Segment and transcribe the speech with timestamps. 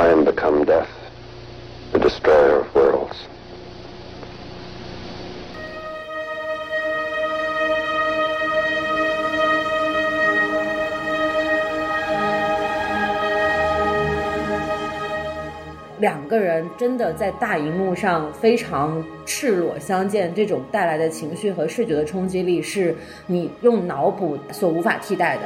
[0.00, 0.88] I am become death,
[1.92, 3.16] the destroyer of worlds.
[15.98, 22.96] 两个人真的在大荧幕上非常赤裸相见，这种带来的情绪和视觉的冲击力，是
[23.26, 25.42] 你用脑补所无法替代的。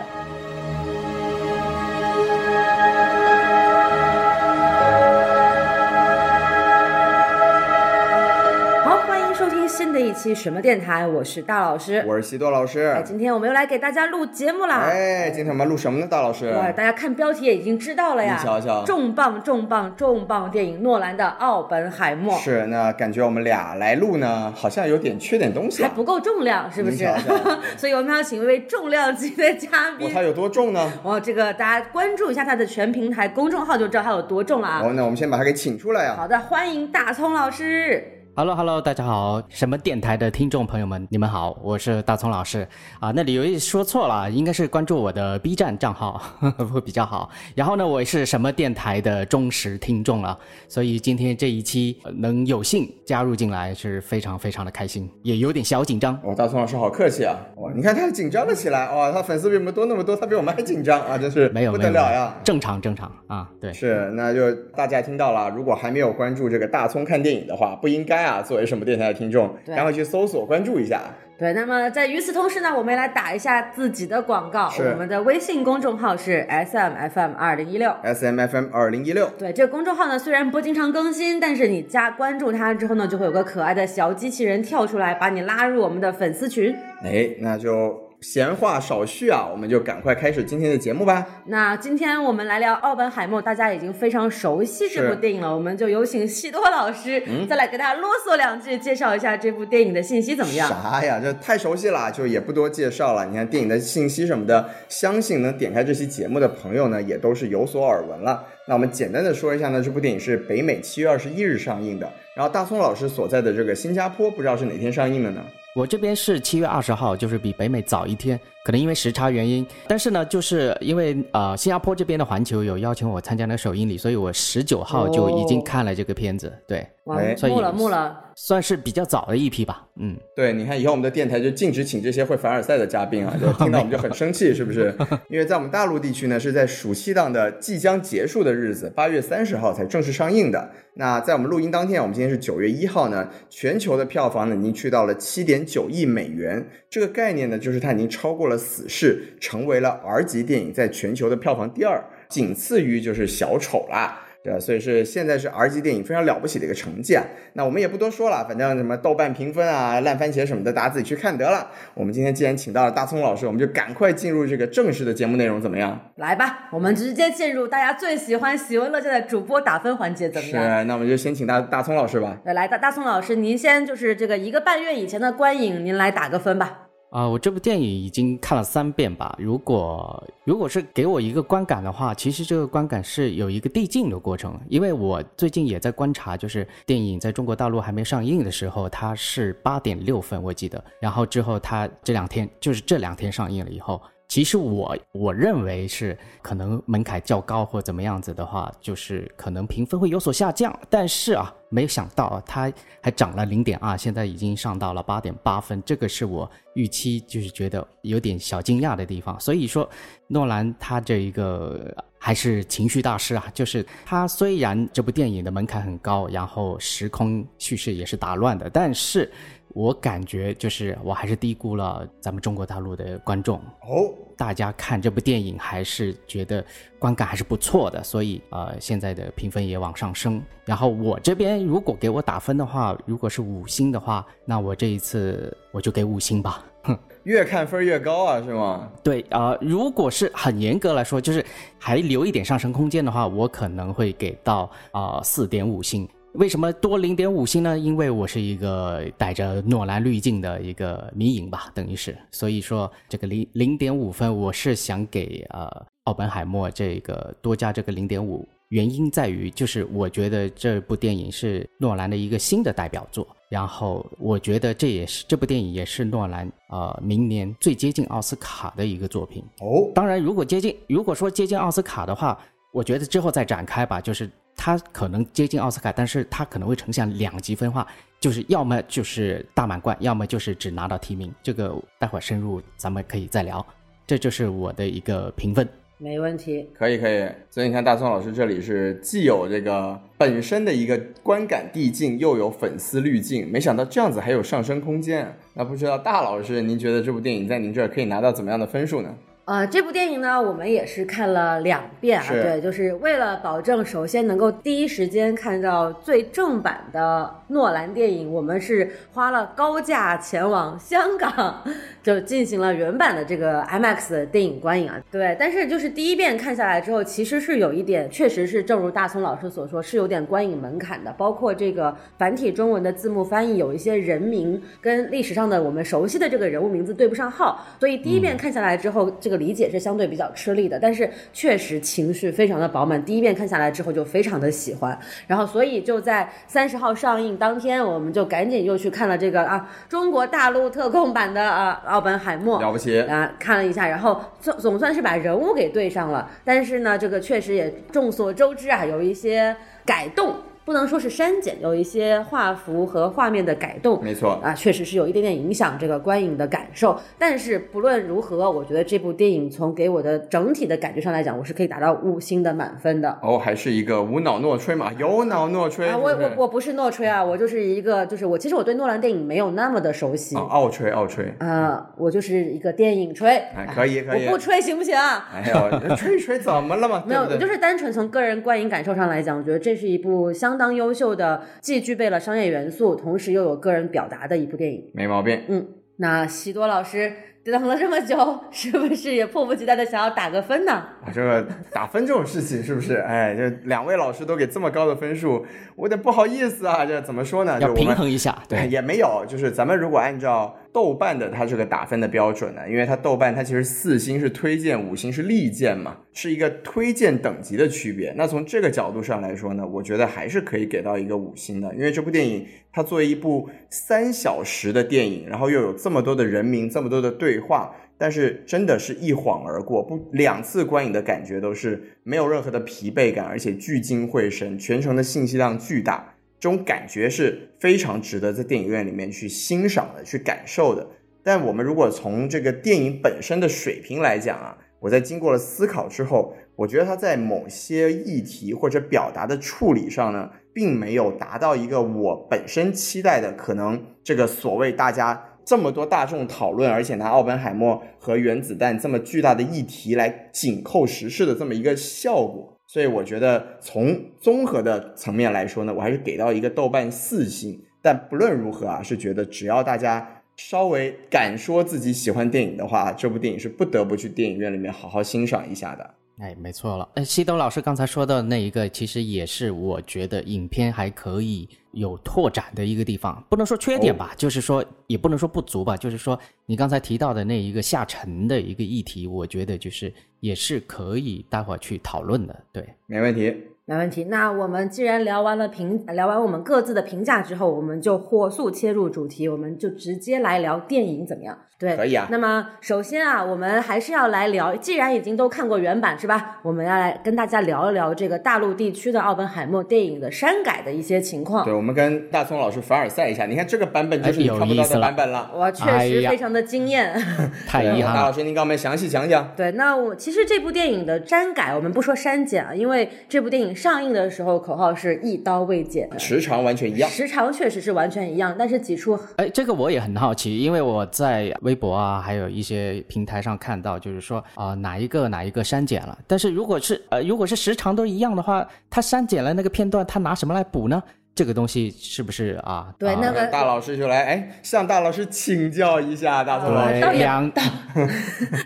[10.24, 12.02] 期什么电台，我是大老师。
[12.08, 12.80] 我是西多老师。
[12.80, 14.88] 哎，今天我们又来给大家录节目啦。
[14.90, 16.50] 哎，今天我们录什么呢，大老师？
[16.50, 18.38] 哇，大家看标题也已经知道了呀。
[18.38, 25.88] 你瞧瞧重磅重磅重磅电影，诺兰的《奥本海默》是，那感觉我们俩来录呢，好像有点缺点东西、啊。
[25.90, 27.06] 还不够重量，是不是？
[27.76, 30.08] 所以我们要请一位重量级的嘉宾。
[30.08, 30.90] 哦它有多重呢？
[31.02, 34.80] 哦，这个大家关注一下他的全平台公众号就知道他有多重了啊。
[34.82, 36.16] 哦，那我们先把他给请出来啊。
[36.16, 38.22] 好的，欢迎大葱老师。
[38.36, 42.66] Hello Hello，大家好，什么电台的听众朋友们，你们好，我是大葱老师
[42.98, 43.12] 啊。
[43.14, 46.20] 那里有一说错了，应该是关注我的 B 站账号
[46.72, 47.30] 会比较好。
[47.54, 56.20] 然后呢，我也是什么电台的忠实听众了，所以今天这一期呃能有幸加入进来是非常非常的开心，也有点小紧张。
[56.24, 57.36] 哇，大葱老师好客气啊！
[57.58, 62.34] 哇，你看他紧张了起来，哇，他粉丝比我们多那么多，他比我们还紧张啊，真是没有没有得了呀。
[62.42, 63.72] 正常正常啊，对。
[63.72, 71.02] 是，那就大家听到了，如果还没有关注这个大葱看电影的话，不应该啊，作为什么电台的听众，对赶快去搜索关注一下。
[71.36, 74.70] 对，那么在与此同时呢，我们也来打一下自己的广告。
[74.70, 77.90] 是我们的微信公众号是 S M F M 二零一六。
[78.04, 86.72] S M F M 二零一六，对这个公众号呢，虽然不经常更新，但是你加关注它之后呢，就会有个可爱的小机器人跳出来，把你拉入我们的粉丝群。
[87.02, 91.42] 哎，那就闲话少叙啊，我们就赶快开始今天的节目吧。
[91.44, 100.66] 那今天我们来聊《奥本海默》，大家已经非常熟悉这部电影了，我们就有请西多老师、再来给大家啰嗦两句，介绍一下这部电影的信息怎么样？
[100.66, 101.20] 啥呀？
[101.22, 103.26] 这太熟悉了，就也不多介绍了。
[103.26, 108.42] 你看电影的信息什么的，相信能点开这期节目的朋友呢，也都是有所耳闻了。
[108.66, 115.42] 那我们简单的说一下呢，这部电影是北美七月二十一日上映的，然后大松老师所在的这个新加坡，不知道是哪天上映的呢？
[115.74, 119.64] 我这边是七月二十号，就是比北美早一天，可能因为时差原因。
[119.86, 129.86] 但是呢，就是因为呃新加坡这边的环球有邀请我参加那个首映礼，所以我十九号就已经看了这个片子，对，哇哎，所以木了木了，算是比较早的一批吧。
[130.00, 134.92] 嗯，对，你看以后我们的电台就禁止请这些会凡尔赛的嘉宾啊， 就听到我们就很生气，是不是？
[135.28, 140.70] 因为在我们大陆地区呢，是在暑期档的即将结束的日子，八月三十号才正式上映的。
[140.96, 146.64] 那在我们录音当天，我们今天是九月一号呢，全球的票房呢已经去到了七点九亿美元。
[146.88, 154.20] 这个概念呢，就是它已经超过了《死侍》，成为了 R 级电影在全球的票房第二，仅次于就是小丑啦。
[154.44, 154.60] 对吧？
[154.60, 157.24] 所以是现在是 R 级电影非常了不起的一个成绩啊。
[157.54, 161.70] 那我们也不多说了，反正什么豆瓣评分啊、烂番茄什么的，大家自己去看得了。
[161.94, 165.98] 我们今天既然请到了大葱老师，我们就赶快进入这个正式的节目内容，怎么样？
[166.16, 172.36] 来吧，我们直接进入大家最喜欢、喜闻乐见的主播打分环节，怎么样是？，那我们就先请大大葱老师吧。
[172.44, 176.80] 对，来大大葱老师，您先就是这个一个半月以前的观影，您来打个分吧。
[177.14, 179.36] 啊、我这部电影已经看了三遍吧。
[179.38, 184.58] 如果如果是给我一个观感的话，其实这个观感是有一个递进的过程。
[184.68, 190.84] 因为我最近也在观察，就是电影在中国大陆还没上映的时候，它是八点六分，我记得。
[190.98, 194.02] 然后之后它这两天，就是这两天上映了以后，
[194.34, 200.76] 其实我我认为是可能门槛较高或怎么样子的话，就是可能评分会有所下降。
[200.90, 202.68] 但是啊，没有想到它
[203.00, 209.38] 还涨了零点二，现在已经上到了八点八分，这个是我预期就是觉得有点小惊讶的地方。
[209.38, 209.88] 所以说，
[210.26, 219.30] 诺兰他这一个还是情绪大师啊，就是他虽然这部电影的门槛很高，然后时空叙事也是打乱的，但是
[219.74, 223.56] 我感觉就是我还是低估了咱们中国大陆的观众。
[223.82, 226.64] 哦，大家看这部电影还是觉得
[226.98, 230.40] 观感还是不错的，所以呃现在的评分也往上升。
[230.64, 236.64] 然后我这边如果给我打分的话，如果是五星的话，那我这一次我就给五星吧。
[236.84, 238.88] 哼 越看分越高啊，是吗？
[239.02, 241.44] 对啊、呃如果是很严格来说，就是
[241.78, 246.08] 还留一点上升空间的话，我可能会给到啊四点五星。
[246.34, 247.78] 为什么多零点五星呢？
[247.78, 255.70] 因为我是一个带着诺兰滤镜的一个迷影吧，等于是，所以说这个零零点五分，我是想给呃
[256.04, 258.46] 奥本海默这个多加这个零点五。
[258.70, 269.44] 原因在于，就是我觉得这部电影是诺兰的一个新的代表作，然后我觉得这也是这部电影也是诺兰呃明年最接近奥斯卡的一个作品。
[269.60, 272.36] 哦，当然，如果接近，如果说接近奥斯卡的话，
[272.72, 274.00] 我觉得之后再展开吧。
[274.00, 277.86] 就是它可能接近奥斯卡，但是它可能会呈现两极分化，
[278.20, 281.32] 就是要么就是大满贯，要么就是只拿到提名。
[281.42, 283.64] 这个待会儿深入咱们可以再聊。
[284.06, 285.66] 这就是我的一个评分。
[285.96, 295.34] 没问题，可以可以，所以你看大宋老师这里是既有这个本身的一个观感递进，又有粉丝滤镜，没想到这样子还有上升空间。
[295.54, 299.14] 那不知道大老师，您觉得这部电影在您这儿可以拿到怎么样的分数呢？
[299.46, 311.62] 呃，这部电影呢，我们也是看了两遍啊，对，就是为了保证首先能够第一时间看到最正版的诺兰电影，我们是花了高价前往香港，
[312.02, 314.98] 就进行了原版的这个 IMAX 电影观影啊。
[315.10, 330.78] 对，但是就是第一遍看下来之后，其实是有一点，确实是正如大聪老师所说，是有点观影门槛的，包括这个繁体中文的字幕翻译，有一些人名跟历史上的我们熟悉的这个人物名字对不上号，所以第一遍看下来之后，这个理解是相对比较吃力的。
[330.78, 350.34] 但是确实情绪非常的饱满，第一遍看下来之后就非常的喜欢，然后所以就在三十号上映当天，我们就赶紧又去看了这个啊中国大陆特供版的啊奥本海默，了不起，啊，看了一下，然后总总算是把人物给对上了，但是呢，这个确实也众所周知啊，有一些改动，
[350.64, 356.98] 不能说是删减，有一些画幅和画面的改动，没错，啊，确实是有一点点影响这个观影的感受。
[357.18, 363.18] 但是不论如何，我觉得这部电影从给我的整体的感觉上来讲，我是可以达到五星的满分的。
[363.22, 375.28] 哦，还是一个无脑诺吹嘛，有脑诺吹，啊，我我我不是诺吹啊，我就是一个，就是我其实我对诺兰电影没有那么的熟悉啊，傲吹傲吹，啊，我就是一个电影吹，哎，可以可以我，不吹行不行啊？
[375.30, 377.04] 哎呦，吹一吹怎么了嘛？
[377.06, 384.90] 没有，对对就是单纯从个人观影感受上来讲，我觉得这是一部相当优秀的，既具备了商业元素，同时又有个人表达的一部电影。
[384.94, 385.42] 没毛病。
[385.48, 385.66] 嗯，
[385.96, 387.12] 那西多老师
[387.44, 390.72] 等了这么久，是不是也迫不及待的想要打个分呢？
[390.72, 392.96] 啊，这个打分这种事情是不是？
[392.96, 395.44] 哎，这两位老师都给这么高的分数，
[395.76, 396.86] 我有点不好意思啊。
[396.86, 397.60] 这怎么说呢？
[397.60, 408.12] 就要我们平衡一下，对，也没有，就是咱们如果按照豆瓣的它这个打分的标准呢，因为它豆瓣它其实四星是推荐，五星是力荐嘛，是一个推荐等级的区别。
[408.16, 417.72] 那从这个角度上来说呢，我觉得还是可以给到一个五星的，因为这部电影它作为一部三小时的电影，然后又有这么多的人名，这么多的对话。
[417.96, 426.13] 但是真的是一晃而过，不两次观影的感觉都是没有任何的疲惫感，而且聚精会神，全程的信息量巨大，
[426.44, 430.86] 这种感觉是非常值得在电影院里面去欣赏的、去感受的。
[431.22, 452.53] 但我们如果从这个电影本身的水平来讲啊，我在经过了思考之后，我觉得它在某些议题或者表达的处理上呢，并没有达到一个我本身期待的，可能这个所谓大家这么多大众讨论，而且拿奥本海默和原子弹这么巨大的议题来紧扣时事的这么一个效果。
[452.74, 457.62] 所以我觉得从综合的层面来说呢，我还是给到一个豆瓣四星。
[457.80, 465.94] 但不论如何啊，是觉得只要大家稍微敢说自己喜欢电影的话，这部电影是不得不去电影院里面好好欣赏一下的。
[466.18, 466.88] 哎，没错了。
[466.94, 476.16] 呃，西东老师刚才说的那一个，其实也是我觉得影片还可以有拓展的一个地方，不能说缺点吧，就是说也不能说不足吧，就是说
[476.46, 482.44] 你刚才提到的那一个下沉的一个议题，我觉得就是也是可以待会儿去讨论的。
[482.52, 483.34] 对，没问题，
[483.64, 484.04] 没问题。
[484.04, 491.36] 那我们既然聊完了评，聊完我们各自的评价之后，我们就火速切入主题，我们就直接来聊电影怎么样？
[491.58, 496.40] 对，可以啊那么首先啊，我们还是要来聊，既然已经都看过原版是吧？
[496.42, 501.54] 我们要来跟大家聊一聊这个大陆地区的奥本海默电影的删改的一些情况对，。
[501.54, 505.30] 我们跟大葱老师凡尔赛一下，你看这个版本就是你看不到的版本了。
[505.32, 506.92] 我确实非常的惊艳。
[506.92, 508.00] 对 太遗憾了。
[508.00, 509.32] 大老师，您给我们详细讲讲。
[509.36, 516.90] 对，那我其实这部电影的删改，我们不说删减啊，因为这部电影上映的时候口号是一刀未剪，时长完全一样。
[516.90, 525.96] 时长确实是完全一样，但是几处哎，这个我也很好奇，因为我在微博啊，还有一些平台上看到，就是说啊、哪一个哪一个删减了。
[526.06, 530.82] 但是如果是呃，如果是时长都一样的话，他删减了那个片段，他拿什么来补呢？
[531.14, 532.54] 这个东西是不是啊？
[532.54, 537.30] 啊对那个大老师就来，哎，向大老师请教一下，大头老师， 倒也对两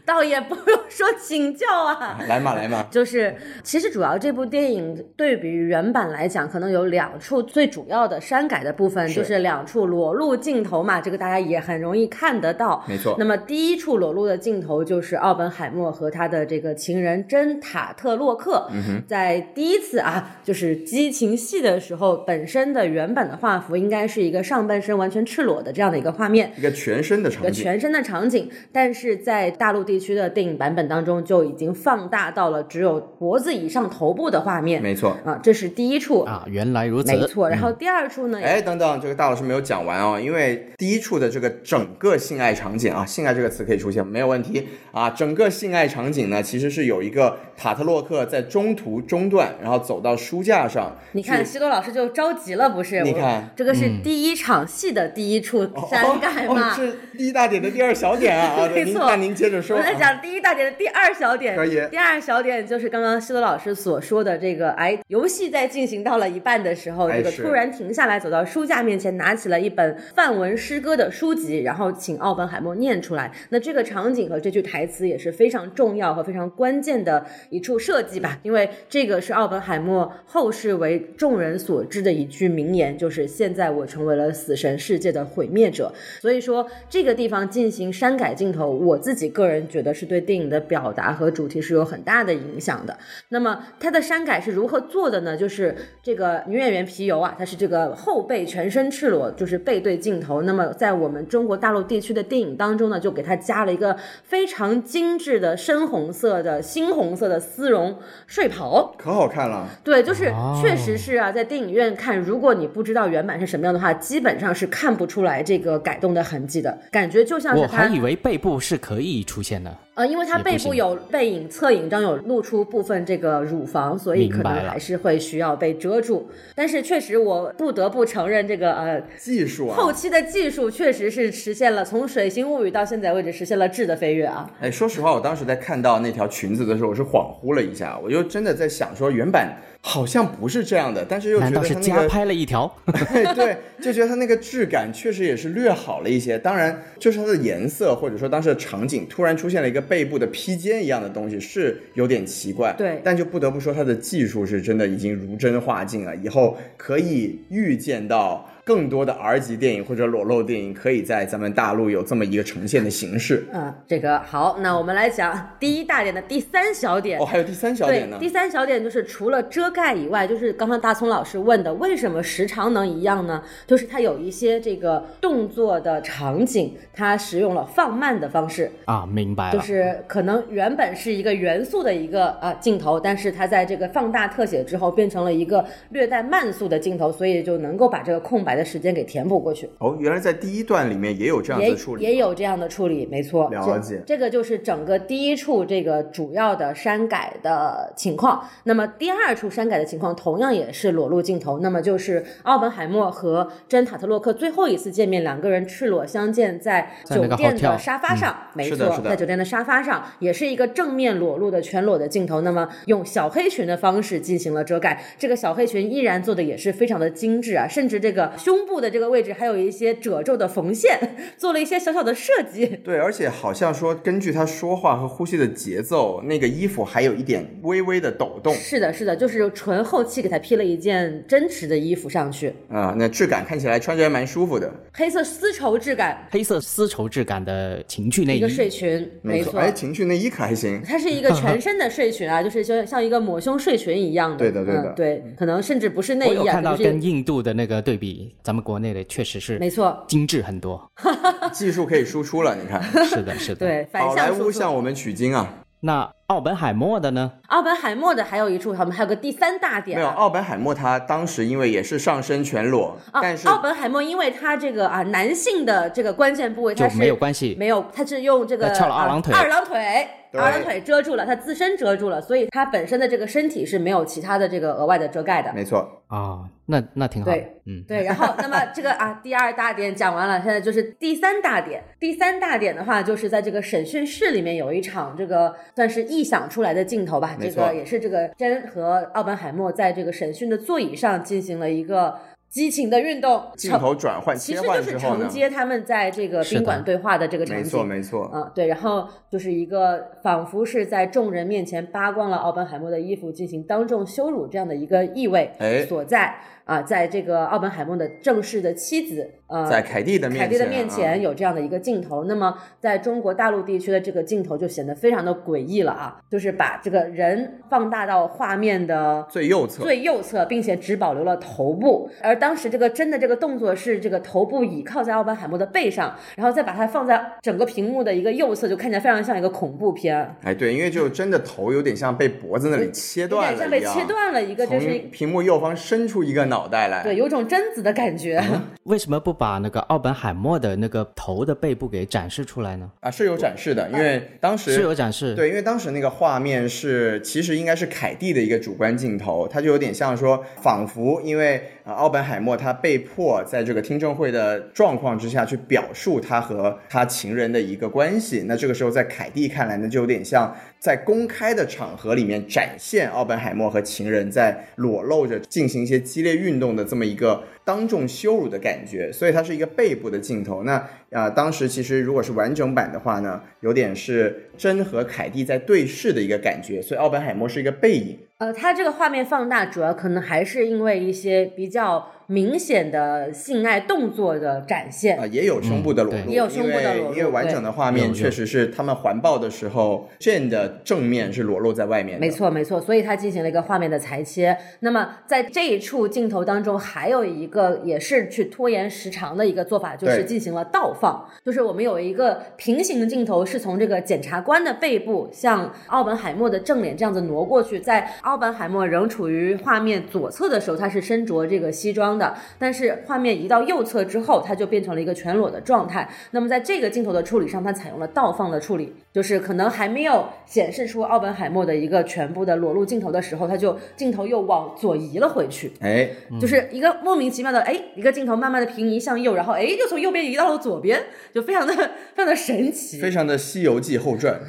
[0.04, 2.18] 倒也不用说请教啊。
[2.28, 2.86] 来嘛来嘛。
[2.90, 12.84] 就是，其实主要这部电影对比于原版来讲，可能有两处最主要的删改的部分，是就是两处裸露镜头嘛，这个大家也很容易看得到。
[12.86, 27.62] 没错那么第一处裸露的镜头就是奥本海默和他的这个情人珍塔特洛克，嗯在第一次啊，就是激情戏的时候，本身身的原本的画幅应该是一个上半身完全赤裸的这样的一个画面，一个全身的场景一个。
[27.62, 34.82] 全身的场景，但是在大陆地区的电影版本当中就已经放大到了只有脖子以上头部的画面。
[34.82, 35.16] 没错。
[35.24, 36.22] 啊，这是第一处。
[36.22, 37.12] 啊，原来如此。
[37.12, 38.40] 没错，然后第二处呢？
[38.42, 45.10] 哎，等等，这个大老师没有讲完哦，因为第一处的这个整个性爱场景啊，性爱这个词可以出现，没有问题啊。
[45.10, 50.96] 整个性爱场景呢，其实是有一个塔特洛克在中途中断，然后走到书架上。
[51.12, 52.98] 你看去西多老师就着急了，不是？
[52.98, 56.72] 我你看这个是第一场戏的第一处删改哦嘛？
[56.72, 58.62] 哦，是第一大点的第二小点啊！
[58.62, 59.76] 啊，没错那您接着说。
[59.76, 73.32] 我在啊讲第一大点的第二小点，可以第二小点就是刚刚西多老师所说的这个，哎，游戏在进行到了一半的时候，这个突然停下来，走到书架面前，拿起了一本范文诗歌的书籍，然后请奥本海默念出来。
[73.50, 85.90] 那这个场景和这句台词也是非常重要和非常关键的一处设计吧，因为这个是奥本海默后世为众人所知的一句名言，就是现在我成为了死神世界的毁灭者。
[86.20, 92.98] 所以说这个地方进行删改镜头，我自己个人觉得是对电影的表达和主题是有很大的影响的。
[93.30, 95.34] 那么它的删改是如何做的呢？
[95.34, 100.42] 就是这个女演员皮尤啊，她是这个后背全身赤裸，就是背对镜头。
[100.42, 108.94] 那么在我们中国大陆地区的电影当中呢，就给她加了一个非常精致的深红色的猩红色的丝绒睡袍。
[108.98, 109.68] 可好看了。
[109.84, 119.74] 对，就是哦确实是啊，在电影院看，如果你不知道原版是什么样的话，基本上是看不出来这个改动的痕迹的，感觉就像是我还以为背部是可以出现的。
[119.98, 126.30] 呃，因为它背部有背影、侧影张有露出部分这个乳房，所以可能还是会需要被遮住。
[126.54, 134.48] 但是确实，我不得不承认，这个呃技术啊，后期的技术确实是实现了从《水星物语》到现在为止实现了质的飞跃啊。
[134.60, 142.72] 哎，说实话，我当时在看到那条裙子的时候，我是恍惚了一下，我就真的在想说，原版好像不是这样的，但是又觉难道是加拍了一条？
[143.34, 146.38] 对，就觉得它那个质感确实也是略好了一些。
[146.38, 152.74] 当然，就是它的颜色或者说当时的场景突然出现了一个背部的披肩一样的东西，是有点奇怪。
[152.78, 156.14] 对但就不得不说它的技术是真的已经如真化境了。
[156.16, 163.46] 以后可以预见到更多的 R 级电影或者裸露电影可以在咱们大陆有这么一个呈现的形式。
[163.50, 167.18] 嗯，这个好，那我们来讲第一大点的第三小点。
[167.18, 168.18] 哦，还有第三小点呢，。
[168.20, 173.42] 第三小点就是除了遮盖以外，就是刚刚大聪老师问的，为什么时长能一样呢？
[173.66, 179.52] 就是它有一些这个动作的场景，它使用了放慢的方式，啊，明白了。
[179.52, 189.70] 就是可能原本是一个元素的一个啊镜头，但是它在这个放大特写之后变成了一个略带慢速的镜头，所以就能够把这个空白的时间给填补过去。
[189.78, 192.04] 哦，原来在第一段里面也有这样的处理。
[192.04, 193.48] 也有这样的处理，没错。
[193.50, 198.44] 了解这，个就是整个第一处这个主要的删改的情况。
[198.64, 212.40] 那么第二处删改的情况同样也是裸露镜头，那么就是奥本海默和珍塔特洛克最后一次见面，两个人赤裸相见在酒店的沙发上，没错在酒店的沙发上，也是一个正面裸露的全裸的镜头。
[212.40, 220.98] 那么用小黑裙的方式进行了遮盖，这个小黑裙依然做的也是非常的精致啊，甚至这个胸部的这个位置还有一些褶皱的缝线，
[221.36, 222.66] 做了一些小小的设计。
[222.82, 234.72] 对，而且好像说，根据他说话和呼吸的节奏，那个衣服还有一点微微的抖动是的，是的，就是纯后期给他披了一件真实的衣服上去，啊、那质感看起来穿着还蛮舒服的。
[234.94, 239.60] 黑色丝绸质感，黑色丝绸质感的情趣内衣一个，睡裙，没错。
[239.60, 240.80] 哎，情趣内衣可还行。
[240.82, 244.38] 它是一个全身的睡裙啊， 就是像像一个抹胸睡裙一样的。
[244.38, 250.90] 对的对的嗯，对，可能甚至不是内衣啊，我有看到就是跟印度的那个对比，咱们国内的确实是没错，精致很多。
[251.52, 253.66] 技术可以输出了，你看，是的，是的。
[253.66, 255.48] 对，反好莱坞向我们取经啊！
[255.80, 257.30] 那奥本海默的呢？
[257.46, 260.14] 奥本海默的还有一处，他们还有个第三大点、没有，啊。
[260.14, 275.52] 奥本海默他当时因为也是上身全裸，哦但是奥本海默因为他这个啊男性的这个关键部位，他就是没有关系没有，他是用这个翘了二郎腿啊二郎腿，对二郎腿遮住了，他自身遮住了，所以他本身的这个身体是没有其他的这个额外的遮盖的。
[275.54, 277.60] 没错，啊、那那挺好的对。
[277.66, 281.82] 嗯，对，然后那么这个啊，第二大点讲完了，现在就是第三大点。
[282.00, 292.18] 第三大点的话，就是在这个审讯室里面有一场这个算是臆想出来的镜头吧，这没错个也是这个真和奥本海默在这个审讯的座椅上进行了一个
[292.48, 295.24] 激情的运动，镜头转换切其实就是换之后呢？
[295.24, 297.62] 承，接他们在这个宾馆对话的这个场景。
[297.62, 305.84] 没错没错，嗯，对，然后就是一个仿佛是在众人面前扒光了奥本海默的衣服，进行当众羞辱这样的一个意味哎。
[305.84, 306.34] 所在
[306.68, 311.16] 啊，在这个奥本海默的正式的妻子呃，在凯蒂的面前，凯蒂的面前啊。
[311.16, 337.02] 有这样的一个镜头，那么在中国大陆地区的这个镜头就显得非常的诡异了啊，就是把这个人放大到画面的最右侧，最右侧，并且只保留了头部，而当时这个真的这个动作是这个头部倚靠在奥本海默的背上，然后再把它放在整个屏幕的一个右侧，就看起来非常像一个恐怖片，哎，对，因为就真的头有点像被脖子那里切断了一样，点像被切断了一个，就是从屏幕右方伸出一个脑袋来。
[337.02, 338.42] 对，有种贞子的感觉。
[338.84, 342.90] 为什么不把那个奥本海默的那个头的背部给展示出来呢？
[343.00, 370.62] 啊，是有展示的，因为当时是有展示，对，因为当时那个画面是其实应该是凯蒂的一个主观镜头，它就有点像说，仿佛因为呃奥本海默他被迫在这个听证会的状况之下去表述他和他情人的一个关系，那这个时候在凯蒂看来呢，就有点像在公开的场合里面展现奥本海默和情人在裸露着进行一些激烈运动的这么一个当众羞辱的感觉，所以它是一个背部的镜头。
[370.62, 370.76] 那
[371.10, 378.18] 啊、呃当时其实如果是完整版的话呢，有点是真和凯蒂在对视的一个感觉，所以奥本海默是一个背影。
[378.38, 385.18] 呃，它这个画面放大，主要可能还是因为一些比较明显的性爱动作的展现。
[385.18, 392.20] 啊、也有胸部的裸露，嗯也有胸部的裸露因为因为完整的画面确实是他们环抱的时候，Jane 的正面是裸露在外面的。
[392.20, 394.56] 没，错，没错，所以它进行了一个画面的裁切。
[394.80, 416.08] 那么在这一处镜头当中，还有一个也是去拖延时长的一个做法，就是进行了倒放，就是我们有一个平行的镜头，是从这个检察官的背部向奥本海默的正脸这样子挪过去，在奥本海默仍处于画面左侧的时候，他是身着这个西装的，但是画面移到右侧之后，他就变成了一个全裸的状态。
[416.32, 426.08] 那么在这个镜头的处理上，它采用了倒放的处理，就是可能还没有显示出奥本海默的一个全部的裸露镜头的时候，他就镜头又往左移了回去，哎，
[426.40, 431.02] 就是一个莫名其妙的，哎，一个镜头慢慢的平移向右，然后哎又从右边移到了左边，
[431.34, 434.40] 就非常的非常的神奇，非常的《西游记后传》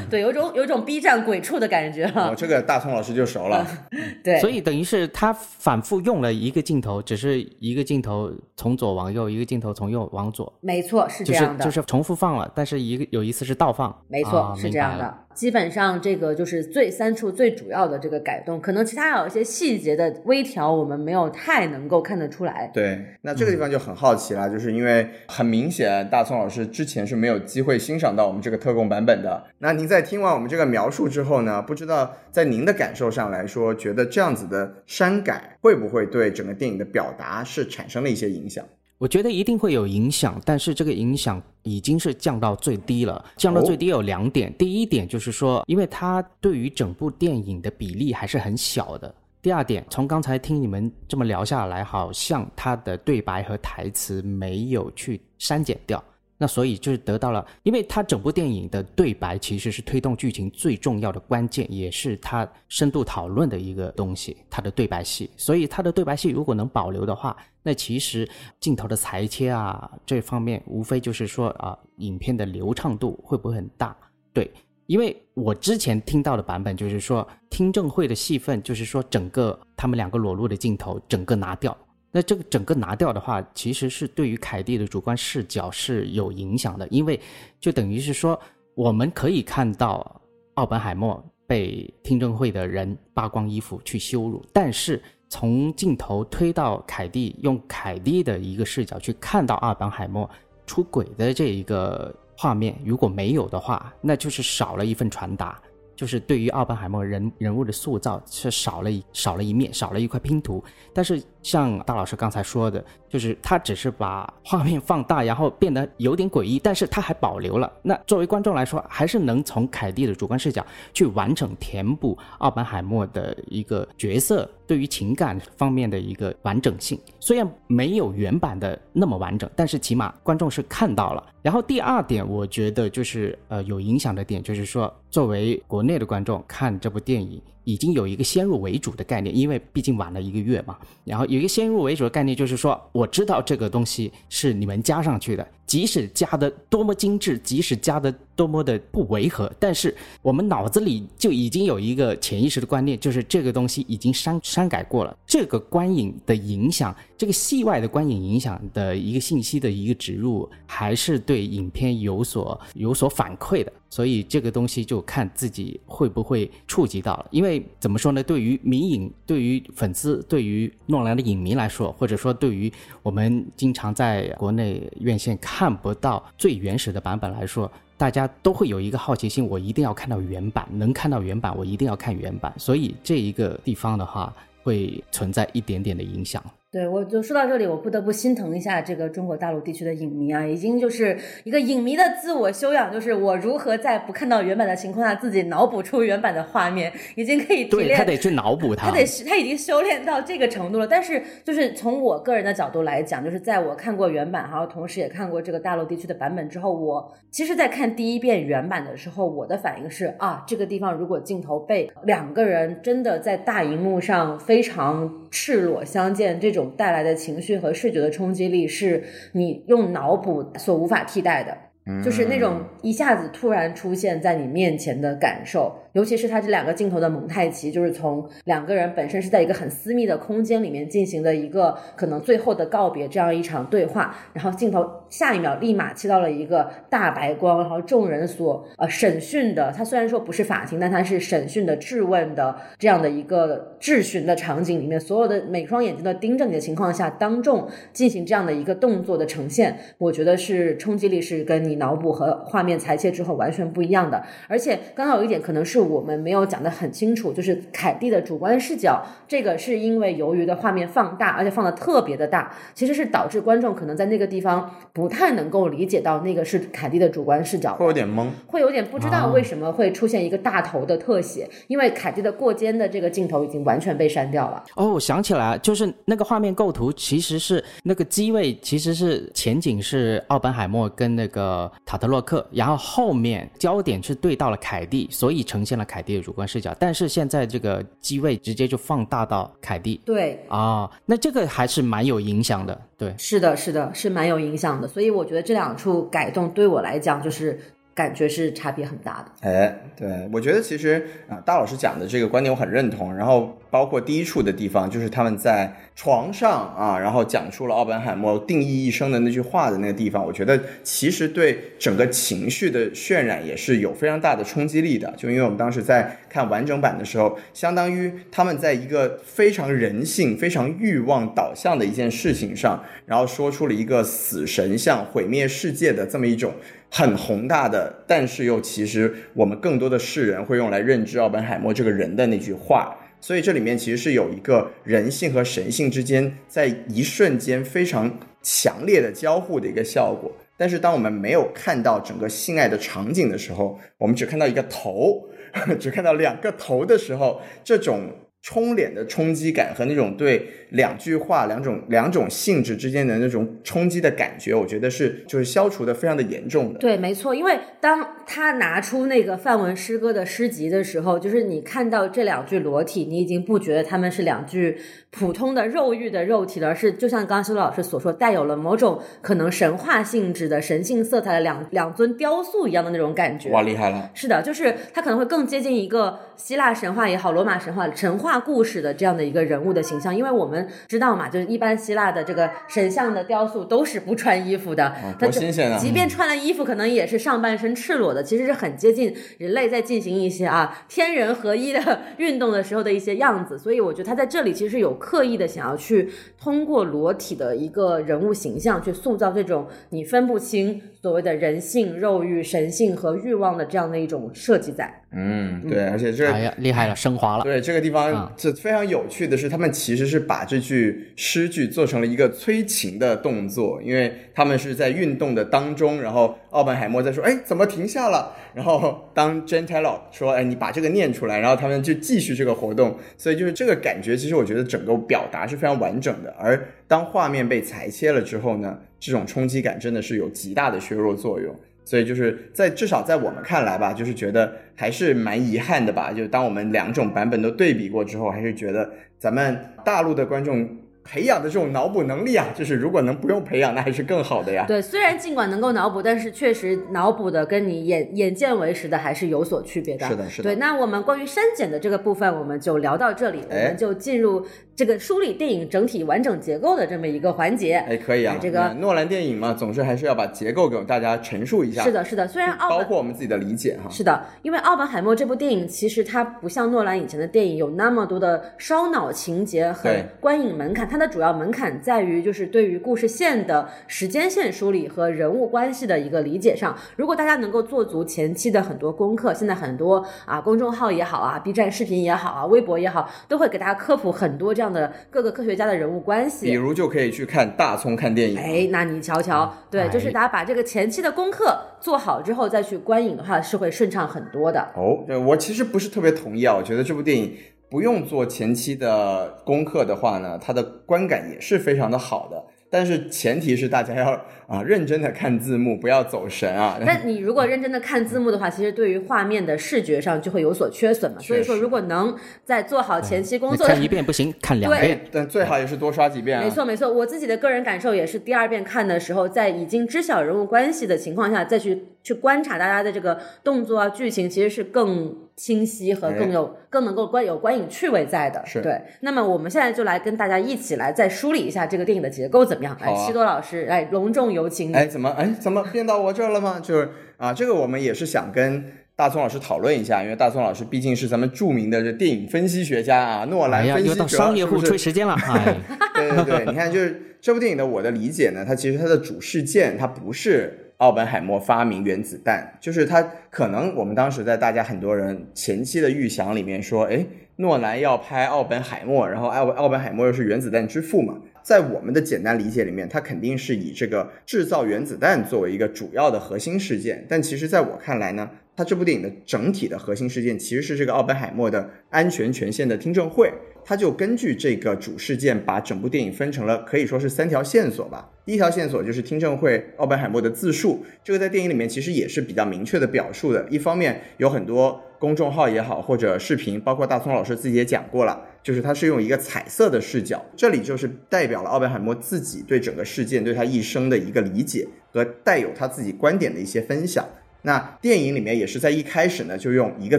[0.08, 3.66] 对，有种有种 B 站鬼畜的感觉哈、哦，这个大葱老师就熟了。
[4.24, 14.98] 对，所以等于是他反复用了一个镜头，只是一个镜头从左往右，一个镜头从右往左，没错是这就是样的，就是重复放了，但是一个有一次是倒放，没错，啊是这样。
[14.98, 15.18] 的。
[15.32, 22.70] 基本上这个就是最三处最主要的这个改动，可能其他有一些细节的微调，我们没有太能够看得出来。
[22.74, 29.42] 对，那这个地方就很好奇了，就是因为很明显，大宋老师之前是没有机会欣赏到我们这个特供版本的。
[29.58, 38.66] 那您在听完我们这个描述之后呢，不知道在您的感受上来说，觉得这样子的删改会不会对整个电影的表达是产生了一些影响？
[39.00, 43.24] 我觉得一定会有影响，但是这个影响已经是降到最低了。
[43.34, 49.14] 降到最低有两点，第一点就是说，因为它对于整部电影的比例还是很小的。
[49.40, 56.04] 第二点，从刚才听你们这么聊下来，好像它的对白和台词没有去删减掉，
[56.36, 65.30] 那所以就是得到了，因为它整部电影的对白其实是推动剧情最重要的关键，也是它深度讨论的一个东西，它的对白戏。
[65.38, 73.96] 所以它的对白戏如果能保留的话，那其实镜头的裁切啊这方面，无非就是说啊，影片的流畅度会不会很大？
[74.32, 74.50] 对，
[74.86, 81.76] 因为我之前听到的版本就是说，听证会的戏份就是说整个他们两个裸露的镜头整个拿掉。
[82.12, 87.20] 那这个整个拿掉的话，其实是对于凯蒂的主观视角是有影响的，因为
[87.60, 88.40] 就等于是说，
[88.74, 90.20] 我们可以看到
[90.54, 100.28] 奥本海默被听证会的人扒光衣服去羞辱，但是从镜头推到凯蒂，用凯蒂的一个视角去看到奥本海默
[100.66, 105.58] 出轨的这一个画面，如果没有的话，那就是少了一份传达。
[105.94, 110.62] 就是对于奥本海默人人物的塑造是少了一少了一面，少了一块拼图。
[110.92, 117.72] 但是像大老师刚才说的，就是他只是把画面放大，然后变得有点诡异，但是他还保留了。
[117.82, 127.00] 那作为观众来说，还是能从凯蒂的主观视角去完整填补奥本海默的一个角色对于情感方面的一个完整性。
[127.18, 131.26] 虽然没有原版的那么完整，但是起码观众是看到了。
[131.42, 140.76] 然后第二点，我觉得就是呃有影响的点，就是说作为国内的观众看这部电影，已经有一个先入为主的概念，因为毕竟晚了一个月嘛。
[141.04, 155.16] 然后有一个先入为主的概念，就是说我知道这个东西是你们加上去的，即使加的多么精致，即使加的多么的不违和，但是我们脑子里就已经有一个潜意识的观念，就是这个东西已经删删改过了。
[155.26, 163.72] 这个观影的影响，这个戏外的观影影响的一个信息的一个植入，还是对影片有所有所反馈的。
[163.90, 167.26] 所以这个东西就看自己会不会触及到了。
[167.30, 168.22] 因为怎么说呢？
[168.22, 172.72] 对于迷影、对于粉丝、对于诺兰的影迷来说，或者说对于
[173.02, 182.54] 我们经常在国内院线看不到最原始的版本来说，大家都会有一个好奇心，我一定要看到原版，能看到原版，我一定要看原版。
[182.56, 186.42] 所以这一个地方的话，会存在一点点的影响。
[186.72, 197.88] 对，我就说到这里，我不得不心疼一下这个中国大陆地区的影迷啊，已经就是一个影迷的自我修养，就是我如何在不看到原版的情况下，自己脑补出原版的画面，已经可以提炼。
[197.88, 200.86] 对他得去脑补他得他已经修炼到这个程度了。
[200.86, 221.69] 但是就是从我个人的角度来讲，就是在我看过原版，还有同时也看过这个大陆地区的版本之后，我其实，在看第一遍原版的时候，我的反应是啊，这个地方如果镜头被两个人真的在大荧幕上非常赤裸相见，这种带来的情绪和视觉的冲击力，是你用脑补所无法替代的。
[222.04, 251.79] 就是那种一下子突然出现在你面前的感受，尤其是他这两个镜头的蒙太奇，就是从两个人本身是在一个很私密的空间里面进行的一个可能最后的告别这样一场对话，然后镜头下一秒立马切到了一个大白光，然后众人所呃审讯的，他虽然说不是法庭，但他是审讯的质问的这样的一个质询的场景里面，所有的每双眼睛都盯着你的情况下，当众进行这样的一个动作的呈现，我觉得是冲击力是跟你。
[251.80, 274.62] 脑补和画面裁切之后完全不一样的，而且刚刚有一点可能是我们没有讲的很清楚，就是凯蒂的主观视角，这个是因为由于的画面放大，而且放的特别的大，其实是导致观众可能在那个地方不太能够理解到那个是凯蒂的主观视角，会有点懵，会有点不知道为什么会出现一个大头的特写，因为凯蒂的过肩的这个镜头已经完全被删掉了。
[274.76, 281.59] 哦，我想起来，就是那个画面构图其实是那个机位，其实是前景是奥本海默跟那个。
[281.84, 286.72] 塔特洛克，然后后面焦点是对到了凯蒂，所以呈现了凯蒂的主观视角。
[286.78, 292.80] 但是现在这个机位直接就放大到凯蒂，对啊，那这个还是蛮有影响的。
[292.96, 294.86] 对，是的，是的，是蛮有影响的。
[294.86, 297.58] 所以我觉得这两处改动对我来讲就是。
[297.94, 299.48] 感觉是差别很大的。
[299.48, 303.14] 哎，对我觉得其实啊，大老师讲的这个观点我很认同。
[303.14, 315.12] 然后包括第一处的地方，就是他们在床上啊，然后讲出了奥本海默定义一生的那句话的那个地方，我觉得其实对整个情绪的渲染也是有非常大的冲击力的。
[315.16, 326.54] 就因为我们当时在看完整版的时候，相当于他们在一个非常人性、非常欲望导向的一件事情上，然后说出了一个死神像毁灭世界的这么一种。
[326.90, 340.30] 很宏大的，但是又其实我们更多的世人会用来认知奥本海默这个人的那句话，所以这里面其实是有一个人性和神性之间在一瞬间非常强烈的交互的一个效果。
[340.56, 345.28] 但是当我们没有看到整个性爱的场景的时候，我们只看到一个头，
[345.78, 348.10] 只看到两个头的时候，这种。
[348.42, 356.78] 冲脸的冲击感和那种对两句话、两种两种性质之间的那种冲击的感觉，我觉得是就是消除的非常的严重的。
[356.78, 364.78] 对，没错，因为当他拿出那个范文诗歌的诗集的时候，就是你看到这两句裸体，你已经不觉得他们是两句
[365.10, 373.50] 普通的肉欲的肉体了，而是就像刚刚修老师所说，带有了某种可能神话性质的神性色彩的两两尊雕塑一样的那种感觉。
[373.50, 374.10] 哇，厉害了！
[374.14, 378.29] 是的，就是他可能会更接近一个希腊神话也好，罗马神话神话。
[378.38, 385.78] 故事的这样的一个人物的形象，因为我们知道嘛，就是一般希腊的这个神像的雕塑都是不穿衣服的，多新鲜啊！
[385.78, 393.58] 即便穿了衣服，可能也是上半身赤裸的，其实是很接近人类在进行一些啊天人合一的运动的时候的一些样子。
[393.58, 405.02] 所以我觉得他在这里其实有刻意的想要去通过裸体的一个人物形象去塑造这种你分不清所谓的人性、肉欲、神性和欲望的这样的一种设计在。
[405.12, 407.42] 嗯，对，而且这哎呀厉害了，升华了。
[407.42, 426.32] 对这个地方，这非常有趣的是，他们其实是把这句诗句做成了一个催情的动作，因为他们是在运动的当中，然后奥本海默在说：“哎，怎么停下了？”然后当 Jen Taylor 说：“哎，你把这个念出来。”然后他们就继续这个活动，所以就是这个感觉，其实我觉得整个表达是非常完整的。
[426.38, 431.52] 而当画面被裁切了之后呢，这种冲击感真的是有极大的削弱作用。
[431.84, 436.12] 所以就是在至少在我们看来吧，就是觉得还是蛮遗憾的吧。
[436.12, 440.68] 就当我们两种版本都对比过之后，还是觉得咱们大陆的观众。
[441.02, 444.64] 培养的这种脑补能力啊，就是如果能不用培养，那还是更好的呀。
[444.68, 450.06] 对，虽然尽管能够脑补，但是确实脑补的跟你眼眼见为实的还是有所区别的。
[450.06, 450.50] 是的，是的。
[450.50, 457.74] 对，那我们关于删减的这个部分，我们就聊到这里，我们就进入这个梳理电影整体完整结构的这么一个环节。
[457.88, 458.36] 哎，可以啊。
[458.40, 461.82] 这个诺兰电影嘛，总是还是要把结构给大家陈述一下。
[461.82, 462.28] 是的，是的。
[462.28, 463.90] 虽然包括我们自己的理解哈。
[463.90, 470.99] 是的，因为《奥本海默》这部电影其实它不像诺兰以前的电影有那么多的烧脑情节和观影门槛，它。
[471.00, 476.76] 的主要门槛在于就是对于故事线的时间线梳理和人物关系的一个理解上。
[476.96, 486.46] 如果大家能够做足前期的很多功课，现在很多啊公众号也好啊，B 站视频也好啊，微博也好，都会给大家科普很多这样的各个科学家的人物关系。
[486.46, 488.38] 比如就可以去看大葱看电影。
[488.38, 494.60] 哎，那你瞧瞧，对，就是哎大家把这个前期的功课做好之后再去观影的话，是会顺畅很多的。
[494.76, 497.34] 哦，对我其实不是特别同意啊，我觉得这部电影
[497.70, 502.44] 不用做前期的功课的话呢，它的观感也是非常的好的。
[502.72, 504.12] 但是前提是大家要
[504.46, 506.78] 啊认真的看字幕，不要走神啊。
[506.86, 511.18] 但你如果认真的看字幕的话，其实对于画面的视觉上就会有所缺损嘛。
[511.18, 515.00] 所以说，如果能在做好前期工你作，看一遍不行，看两遍。
[515.10, 516.44] 但最好也是多刷几遍啊。
[516.44, 528.40] 没错没错，我自己的个人感受也是，第二遍看的时候，在已经知晓人物关系的情况下，再去去观察大家的这个动作啊、剧情，其实是更清晰和更有、更能够观有观影趣味在的。
[528.40, 528.78] 哎是对。
[529.00, 532.76] 那么我们现在就来跟大家一起来再梳理一下这个电影的结构怎么样？
[532.78, 534.74] 来，西多老师来隆重有请你。
[534.74, 536.60] 哎，怎么哎怎么变到我这儿了吗？
[536.62, 538.62] 就是啊，这个我们也是想跟
[538.94, 544.58] 大聪老师讨论一下，因为大聪老师毕竟是咱们著名的这电影分析学家啊，诺兰分析者，商业户？
[544.58, 545.56] 吹时间了，哎，
[545.96, 557.04] 对对对，你看，就是这部电影的我的理解呢，它其实它的主事件它不是奥本海默发明原子弹，就是他可能我们当时在大家很多人前期的预想里面说，哎，
[557.36, 573.32] 诺兰要拍奥本海默，然后奥奥本海默又是原子弹之父嘛，在我们的简单理解里面，他肯定是以这个制造原子弹作为一个主要的核心事件，但其实在我看来呢，它这部电影的整体的核心事件其实是这个奥本海默的安全权限的听证会。
[573.64, 578.10] 他就根据这个主事件，把整部电影分成了可以说是三条线索吧。
[578.26, 583.46] 第一条线索就是听证会奥本海默的自述，这个在电影里面其实也是比较明确的表述的。
[583.48, 597.06] 一方面有很多公众号也好，或者视频，包括大葱老师自己也讲过了，就是他是用一个彩色的视角，这里就是代表了奥本海默自己对整个事件、对他一生的一个理解和带有他自己观点的一些分享。
[597.42, 599.98] 那电影里面也是在一开始呢，就用一个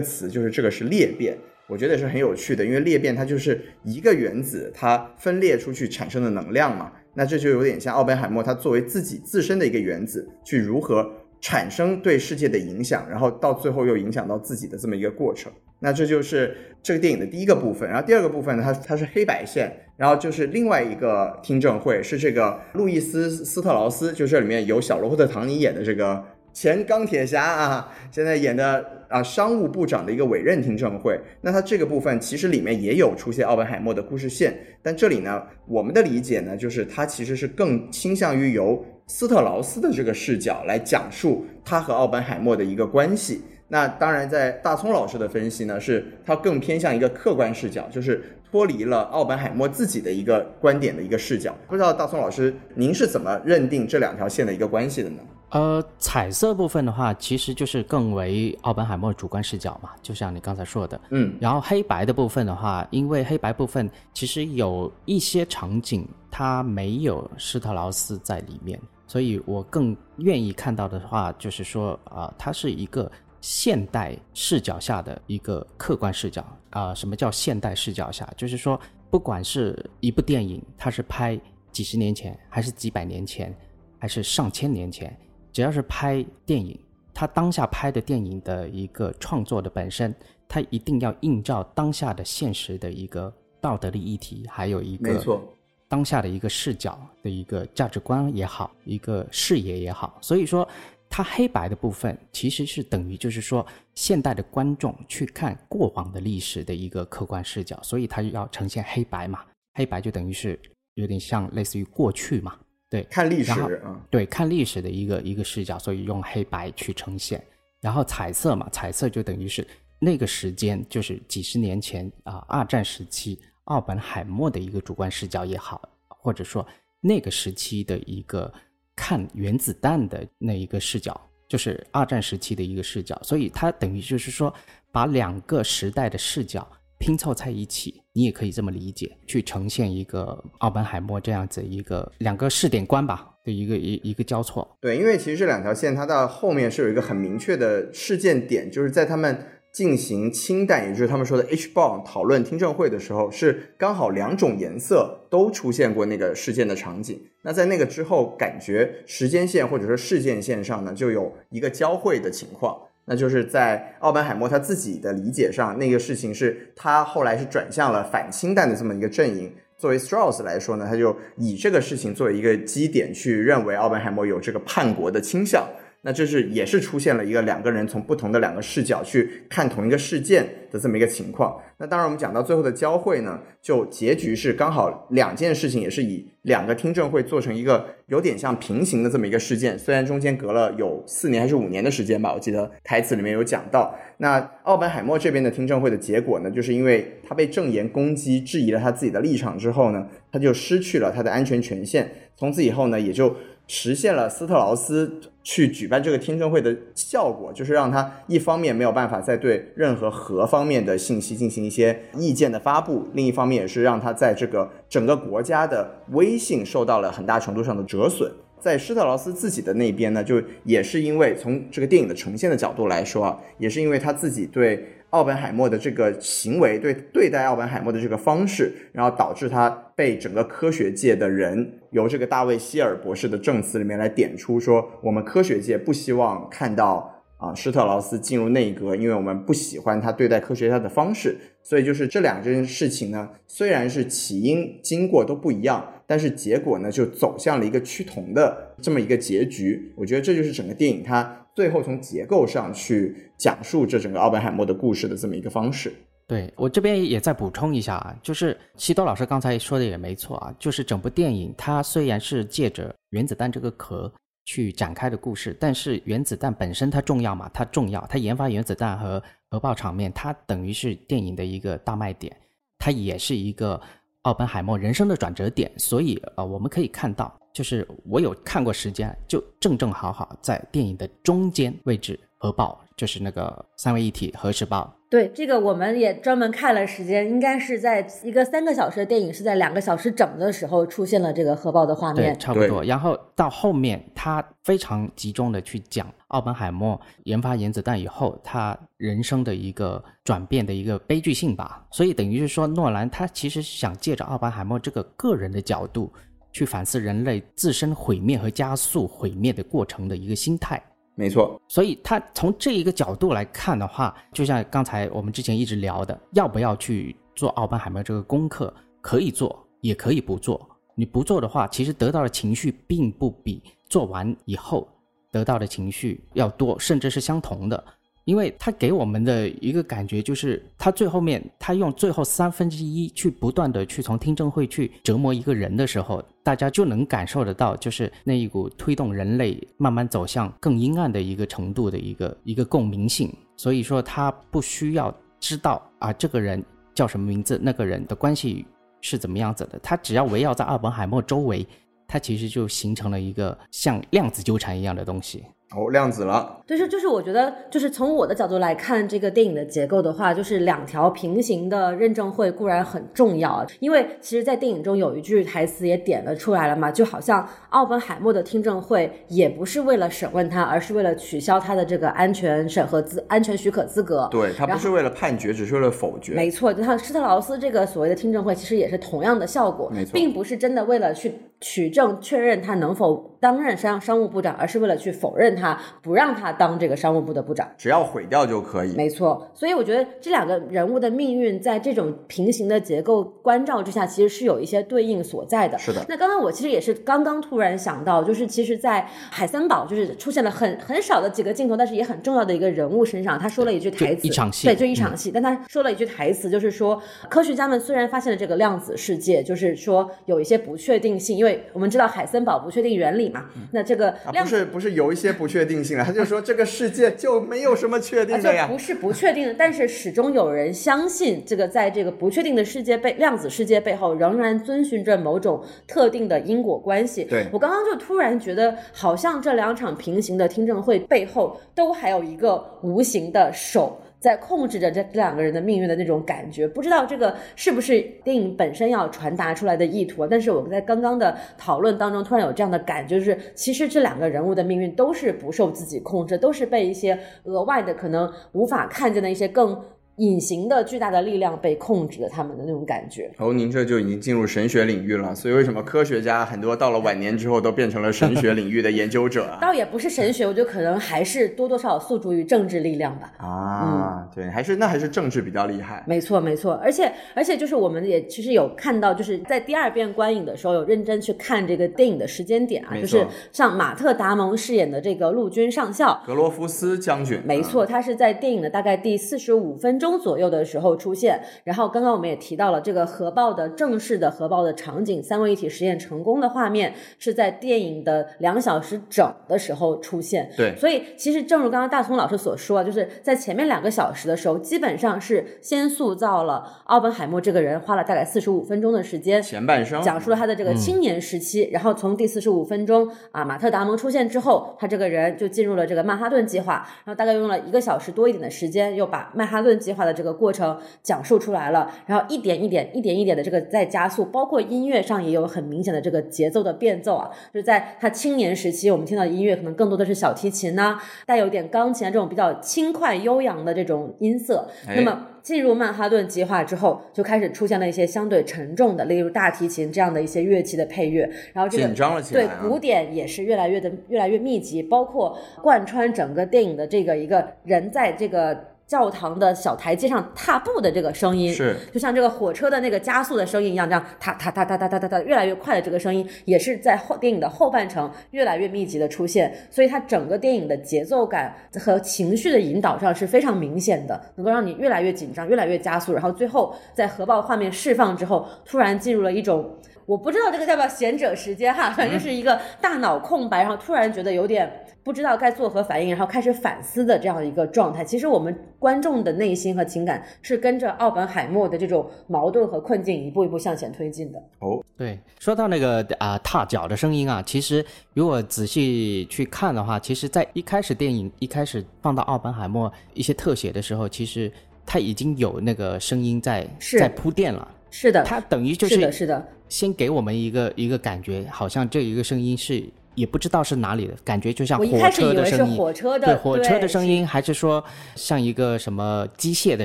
[0.00, 1.36] 词，就是这个是裂变。
[1.68, 15.50] 我觉得也是很有趣的，因为裂变它就是一个原子它分裂出去产生的能量嘛，那这就有点像奥本海默他作为自己自身的一个原子，去如何产生对世界的影响，然后到最后又影响到自己的这么一个过程。
[15.78, 26.22] 那这就是这个电影的第一个部分，然后第二个部分呢，它它是黑白线，然后就是另外一个听证会是这个路易斯斯特劳斯，就这里面有小罗伯特唐尼演的这个
[26.52, 31.18] 前钢铁侠啊，现在演的啊商务部长的一个委任听证会。
[31.40, 43.42] 那他这个部分其实里面也有出现奥本海默的故事线，但这里呢，我们的理解呢，就是他其实是更倾向于由斯特劳斯的这个视角来讲述他和奥本海默的一个关系。
[43.68, 51.56] 那当然，在大聪老师的分析呢，是他更偏向一个客观视角，就是脱离了奥本海默自己的一个观点的一个视角。
[51.66, 55.20] 不知道大聪老师您是怎么认定这两条线的一个关系的呢？
[55.52, 60.98] 呃，彩色部分的话，其实就是更为奥本海默主观视角嘛，就像你刚才说的。
[61.10, 73.12] 嗯，然后黑白的部分的话，因为黑白部分其实有一些场景它没有施特劳斯在里面，所以我更愿意看到的话，就是说啊、它是一个
[73.42, 78.26] 现代视角下的一个客观视角啊、什么叫现代视角下？
[78.38, 81.38] 就是说，不管是一部电影，它是拍
[81.70, 83.54] 几十年前，还是几百年前，
[83.98, 85.14] 还是上千年前，
[85.52, 86.78] 只要是拍电影，
[87.12, 90.14] 他当下拍的电影的一个创作的本身，
[90.48, 95.42] 他一定要映照当下的现实的一个道德的议题，还有一个没错，
[95.88, 100.66] 当下的一个视角的一个价值观也好，一个视野也好，所以说
[101.10, 110.58] 它黑白的部分其实是等于就是说现代的观众去看过往的历史的一个客观视角，所以它要呈现黑白嘛，黑白就等于是
[110.94, 112.58] 有点像类似于过去嘛，
[112.92, 113.50] 对，看历史
[113.82, 117.42] 啊，对，看历史的一个一个视角，所以用黑白去呈现。
[117.80, 119.66] 然后彩色嘛，彩色就等于是
[119.98, 126.66] 那个时间，就是几十年前啊、二战时期奥本海默的一个主观视角也好，或者说
[127.00, 128.52] 那个时期的一个
[128.94, 133.18] 看原子弹的那一个视角，就是二战时期的一个视角。
[133.22, 134.52] 所以它等于就是说，
[134.92, 136.70] 把两个时代的视角
[137.02, 144.78] 拼凑在一起，你也可以这么理解，去呈现一个奥本海默这样子一个两个视点观吧的一个一一个交错。
[144.80, 149.36] 对，因为其实这两条线它到后面是有一个很明确的事件点，就是在他们
[149.72, 157.20] 进行氢弹，也就是他们说的 H bomb 讨论听证会的时候，是刚好两种颜色都出现过那个事件的场景。
[157.42, 162.80] 那在那个之后，感觉时间线或者说事件线上呢，就有一个交汇的情况。
[163.04, 175.66] 那就是在奥本海默他自己的理解上，那个事情是他后来是转向了反氢弹的这么一个阵营，作为 Strauss 来说呢，他就以这个事情作为一个基点，去认为奥本海默有这个叛国的倾向。
[176.04, 181.56] 那这是也是出现了一个两个人从不同的两个视角去看同一个事件的这么一个情况。
[181.78, 193.94] 那当然，我们讲到最后的交汇呢，就结局是刚好两件事情也是以两个听证会做成一个有点像平行的这么一个事件，虽然中间隔了有四年还是五年的时间吧，我记得台词里面有讲到。
[194.16, 203.36] 那奥本海默这边的听证会的结果呢，就是因为他被证言攻击，质疑了他自己的立场之后呢，他就失去了他的安全权限，从此以后呢，也就。
[203.66, 218.30] 实现了斯特劳斯去举办这个听证会的效果，就是让他一方面没有办法再对任何核方面的信息进行一些意见的发布，另一方面也是让他在这个整个国家的威信受到了很大程度上的折损。
[218.60, 224.86] 在施特劳斯自己的那边呢，就也是因为从这个电影的呈现的角度来说啊，也是因为他自己对。
[225.12, 241.36] 奥本海默的这个行为，对对待奥本海默的这个方式，然后导致他被整个科学界的人由这个大卫希尔博士的证词里面来点出说，我们科学界不希望看到啊施特劳斯进入内阁，因为我们不喜欢他对待科学家的方式。
[241.62, 249.92] 所以就是这两件事情呢，虽然是起因经过都不一样，但是结果呢就走向了一个趋同的这么一个结局。
[249.94, 251.41] 我觉得这就是整个电影它。
[251.54, 255.92] 最后从结构上去讲述这整个奥本海默的故事的这么一个方式。
[256.26, 264.10] 对我这边也再补充一下啊，就是西多老师刚才说的也没错啊，就是整部电影它虽然是借着原子弹这个壳
[264.46, 267.50] 去展开的故事，但是原子弹本身它重要嘛？
[267.52, 272.34] 它重要，它研发原子弹和核爆场面，它等于是电影的一个大卖点，
[272.78, 273.78] 它也是一个
[274.22, 275.70] 奥本海默人生的转折点。
[275.76, 277.36] 所以呃，我们可以看到。
[277.52, 284.92] 就是我有看过时间，就正正好好在电影的中间位置核爆，就是那个三位一体核试爆。
[285.10, 292.82] 对，这个我们也专门看了时间，应该是在一个三个小时的电影是在两个小时整的时候出现了这个核爆的画面，差不多。
[292.82, 301.86] 然后到后面，他非常集中的去讲奥本海默研发原子弹以后，他人生的一个转变的一个悲剧性吧。
[301.90, 306.10] 所以等于是说，诺兰他其实想借着奥本海默这个个人的角度。
[306.52, 310.82] 去反思人类自身毁灭和加速毁灭的过程的一个心态，
[311.14, 311.60] 没错。
[311.66, 318.72] 所以他从这一个角度来看的话，就像刚才我们之前一直聊的，要不要去做奥本海默这个功课？
[319.00, 320.68] 可以做，也可以不做。
[320.94, 324.86] 你不做的话，其实得到的情绪并不比做完以后
[325.30, 327.82] 得到的情绪要多，甚至是相同的。
[328.24, 343.32] 因为他给我们的一个感觉就是，他最后面他用最后三分之一去不断的去从听证会去折磨一个人的时候，大家就能感受得到，就是那一股推动人类慢慢走向更阴暗的一个程度的一个一个共鸣性。
[343.56, 346.62] 所以说，他不需要知道啊这个人
[346.94, 348.64] 叫什么名字，那个人的关系
[349.00, 351.66] 是怎么样子的，他只要围绕在奥本海默周围，
[352.06, 355.44] 他其实就形成了一个像量子纠缠一样的东西。
[355.74, 356.60] 哦，量子了。
[356.66, 374.28] 就是就是，我觉得就是从我的角度来看这个电影的结构的话，就是两条平行的认证会固然很重要，因为其实，在电影中有一句台词也点了出来了嘛，就好像奥本海默的听证会也不是为了审问他，而是为了取消他的这个安全审核资、安全许可资格。
[374.30, 376.34] 对他不是为了判决，只是为了否决。
[376.34, 385.61] 没错，就像施特劳斯这个所谓的听证会，其实也是同样的效果，没错，并不是真的为了去取证确认他能否担任商商务部长，而是为了去否认他。
[385.62, 388.92] 他不让他当这个商务部的部长，只要毁掉就可以。
[388.96, 395.78] 没错，所以我觉得这两个人物的命运在这种平行的结构关照之下，其实是有一些对应所在的。
[395.78, 396.04] 是的。
[396.08, 405.30] 那刚刚我其实也是刚刚突然想到，就是其实，在海森堡就是出现了很很少的几个镜头，但是也很重要的一个人物身上，他说了一句台词，一场戏，对，就一场戏。
[405.30, 413.44] 但他说了一句台词，就是说科学家们虽然发现了这个量子世界，就是说有一些不确定性，因为我们知道海森堡不确定原理嘛。
[413.70, 415.51] 那这个不是不是有一些不。
[415.52, 427.24] 确定性了，他就说这个世界就没有什么确定的呀，不是不确定的，但是始终有人相信这个，在这个不确定的世界背量子世界背后，仍然遵循着某种特定的因果关系。
[427.24, 433.98] 对我刚刚就突然觉得，好像这两场平行的听证会背后，都还有一个无形的手。
[434.22, 440.24] 在控制着这这两个人的命运的那种感觉，不知道这个是不是电影本身要传达出来的意图。
[440.24, 449.76] 但是我们在刚刚的讨论当中，突然有这样的感觉，就是其实这两个人物的命运都是不受自己控制，都是被一些额外的可能无法看见的一些更
[450.16, 453.30] 隐形的巨大的力量被控制了他们的那种感觉。
[453.38, 459.58] 哦，您这就已经进入神学领域了，所以为什么科学家很多到了晚年之后都变成了神学领域的研究者啊？
[459.62, 463.32] 倒也不是神学，我觉得可能还是多多少少诉诸于政治力量吧。
[463.38, 466.04] 啊，对，还是那还是政治比较厉害。
[466.06, 481.40] 没错，没错，而且而且就是我们也其实有看到，就是在第二遍观影的时候有认真去看这个电影的时间点啊，就是像马特·达蒙饰演的这个陆军上校，格罗夫斯将军，没错，他是在电影的大概第四十五分钟左右的时候出现。
[481.64, 490.50] 然后刚刚我们也提到了这个核爆的正式的核爆的场景，三位一体实验成功的画面是在电影的两小时整的时候出现。
[490.56, 525.28] 对所以其实正如刚刚大聪老师所说啊，就是在前面两个小时的时候，基本上是先塑造了奥本海默这个人，花了大概四十五分钟的时间，前半生讲述了他的这个青年时期，然后从第四十五分钟啊，马特·达蒙出现之后，他这个人就进入了这个曼哈顿计划，然后大概用了一个小时多一点的时间，又把曼哈顿计划的这个过程讲述出来了，然后一点一点、一点一点的这个在加速，包括音乐上也有很明显的这个节奏的变奏啊，就是在他青年时期，我们听到的音乐可能更多的是小提琴呐、带有一点钢琴啊这种比较轻快悠扬的这种音色，哎那么。
[525.42, 538.56] 进入曼哈顿计划之后，就开始出现了一些相对沉重的，例如大提琴这样的一些乐器的配乐，然后这个紧张了起来对啊鼓点也是越来越的越来越密集，包括贯穿整个电影的这个一个人在这个
[538.92, 559.74] 教堂的小台阶上踏步的这个声音，是就像这个火车的那个加速的声音一样，这样踏踏踏踏踏踏踏踏越来越快的这个声音，也是在后电影的后半程越来越密集的出现，所以它整个电影的节奏感和情绪的引导上是非常明显的，能够让你越来越紧张，越来越加速，然后最后在核爆画面释放之后，突然进入了一种。
[560.06, 564.70] 我不知道这个叫不叫闲者时间哈，反正就是一个大脑空白，然后突然觉得有点
[565.04, 568.04] 不知道该作何反应，然后开始反思的这样一个状态。
[568.04, 574.38] 其实我们观众的内心和情感是跟着奥本海默的这种矛盾和困境一步一步向前推进的。
[574.58, 577.84] 哦对，说到那个啊、踏脚的声音啊，其实
[578.14, 584.52] 如果仔细去看的话，其实在一开始电影一开始放到奥本海默一些特写的时候，其实
[584.86, 586.66] 他已经有那个声音在
[586.98, 587.66] 在铺垫了。
[587.92, 592.82] 是的，他等于就是的，是的，先给我们一个一个感觉，好像这一个声音是
[593.14, 595.76] 也不知道是哪里的，感觉就像我火车的声音。
[595.76, 597.84] 火车的，对火车的声音，还是说
[598.16, 599.84] 像一个什么机械的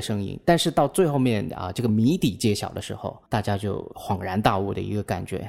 [0.00, 0.40] 声音？
[0.42, 5.46] 但是到最后面啊，这个谜底揭晓的时候，大家就恍然大悟的一个感觉，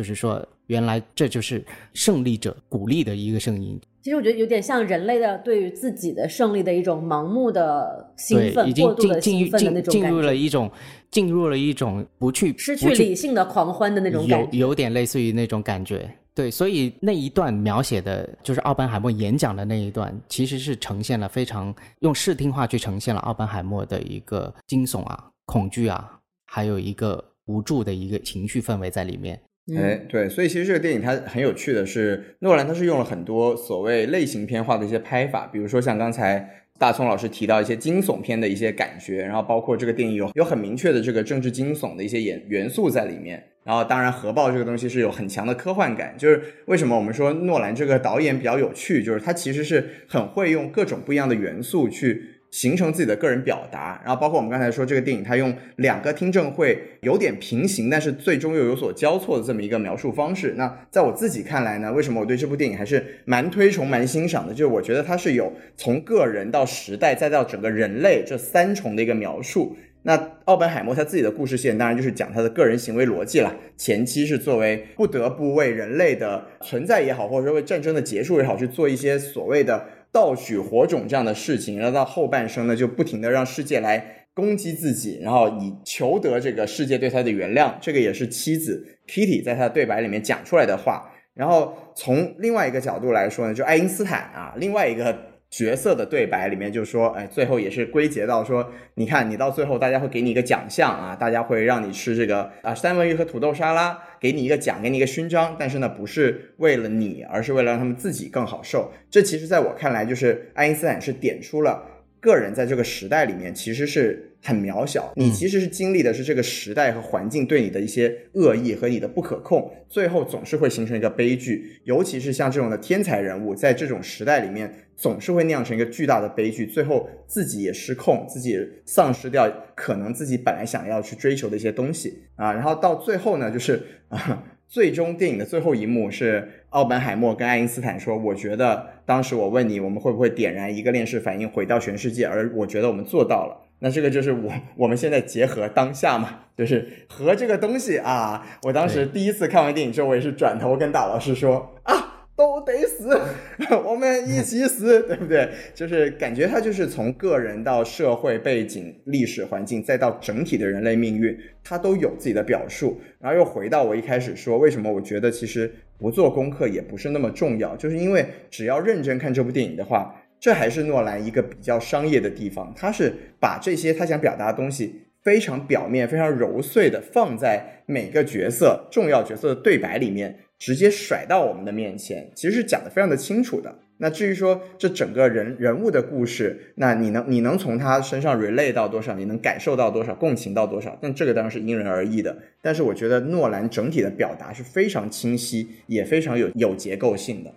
[0.00, 3.78] 就是说原来这就是胜利者鼓励的一个声音。
[4.00, 10.70] 其实我觉得有点像人类的对于自己的胜利的一种盲目的兴，奋，已经过度的进进兴奋的那进进入了一种
[11.10, 14.56] 进入了一种不去失去理性的狂欢的那种感有觉。
[14.56, 16.10] 有点类似于那种感觉。
[16.32, 26.10] 对，所以那一段描写的就是奥本海默演讲的那一段，其实是呈现了非常用视听化去呈现了奥本海默的一个惊悚啊、恐惧啊，
[26.46, 29.38] 还有一个无助的一个情绪氛围在里面。
[29.76, 52.39] 哎，对，所以其实这个电影它很有趣的是，诺兰他是用了很多所谓类型片化的一些拍法，比如说像刚才大葱老师提到一些惊悚片的一些感觉，然后包括这个电影有有很明确的这个政治惊悚的一些元元素在里面，然后当然核爆这个东西是有很强的科幻感，就是为什么我们说诺兰这个导演比较有趣，就是他其实是很会用各种不一样的元素去。
[52.50, 60.54] 形成自己的个人表达，然后包括我们刚才说这个电影，它用两个听证会有点平行，但是最终又有所交错的这么一个描述方式。
[60.56, 64.52] 那在我自己看来呢，为什么我对这部电影还是蛮推崇、蛮欣赏的？
[64.52, 69.76] 就是我觉得它是有从个人到时代，再到整个人类这三重的一个描述。
[70.02, 73.54] 那奥本海默他自己的故事线，当然就是讲他的个人行为逻辑了。
[73.76, 87.74] 前期是作为不得不为人类的存在也好，或者说为战争的结束也好，去做一些所谓的盗取火种这样的事情，然后到后半生呢，就不停的让世界来攻击自己，然后以求得这个世界对他的原谅。
[87.80, 91.12] 这个也是妻子 Kitty 在他的对白里面讲出来的话。
[91.34, 95.16] 然后从另外一个角度来说呢，就爱因斯坦啊，另外一个
[95.48, 108.92] 角色的对白里面就说，哎，最后也是归结到说，你看你到最后大家会给你一个奖项啊，大家会让你吃这个啊三文鱼和土豆沙拉，给你一个奖，给你一个勋章，但是呢不是为了你，而是为了让他们自己更好受。
[109.10, 111.82] 这其实在我看来，就是爱因斯坦是点出了
[112.20, 121.80] 个人在这个时代里面其实是很渺小，你其实是经历的是这个时代和环境对你的一些恶意和你的不可控，最后总是会形成一个悲剧。
[121.84, 124.70] 尤其是像这种的天才人物，在这种时代里面，
[125.00, 132.52] 总是会酿成一个巨大的悲剧，最后自己也失控，自己也丧失掉可能自己本来想要去追求的一些东西啊。
[132.52, 134.44] 然后到最后呢，就是啊。
[134.70, 142.24] 最终电影的最后一幕是奥本海默跟爱因斯坦说：“我觉得当时我问你，我们会不会点燃一个链式反应毁掉全世界？
[142.24, 143.66] 而我觉得我们做到了。
[143.80, 148.46] 那这个就是我我们现在结合当下嘛，就是和这个东西啊。
[148.62, 153.20] 我当时第一次看完电影之后，我也是转头跟大老师说啊，都得死，
[153.84, 155.46] 我们一起死， 对不对？
[155.74, 162.98] 就是感觉他就是从个人到社会背景、历史环境，再到整体的人类命运，他都有自己的表述。
[163.20, 170.14] 然后又回到我一开始说，为什么我觉得其实不做功课也不是那么重要，就是因为只要认真看这部电影的话。
[170.42, 183.74] 这还是诺兰一个比较商业的地方，他是把这些他想表达的东西非常表面、非常揉碎的放在每个角色重要角色的对白里面，直接甩到我们的面前，其实是讲的非常的清楚的。
[183.96, 190.96] 那至于说这整个人人物的故事，那你能你能从他身上 relate 到多少，你能感受到多少，共情到多少？
[191.00, 192.36] 但这个当然是因人而异的。
[192.62, 197.50] 但是我觉得诺兰整体的表达是非常清晰，也非常有有结构性的。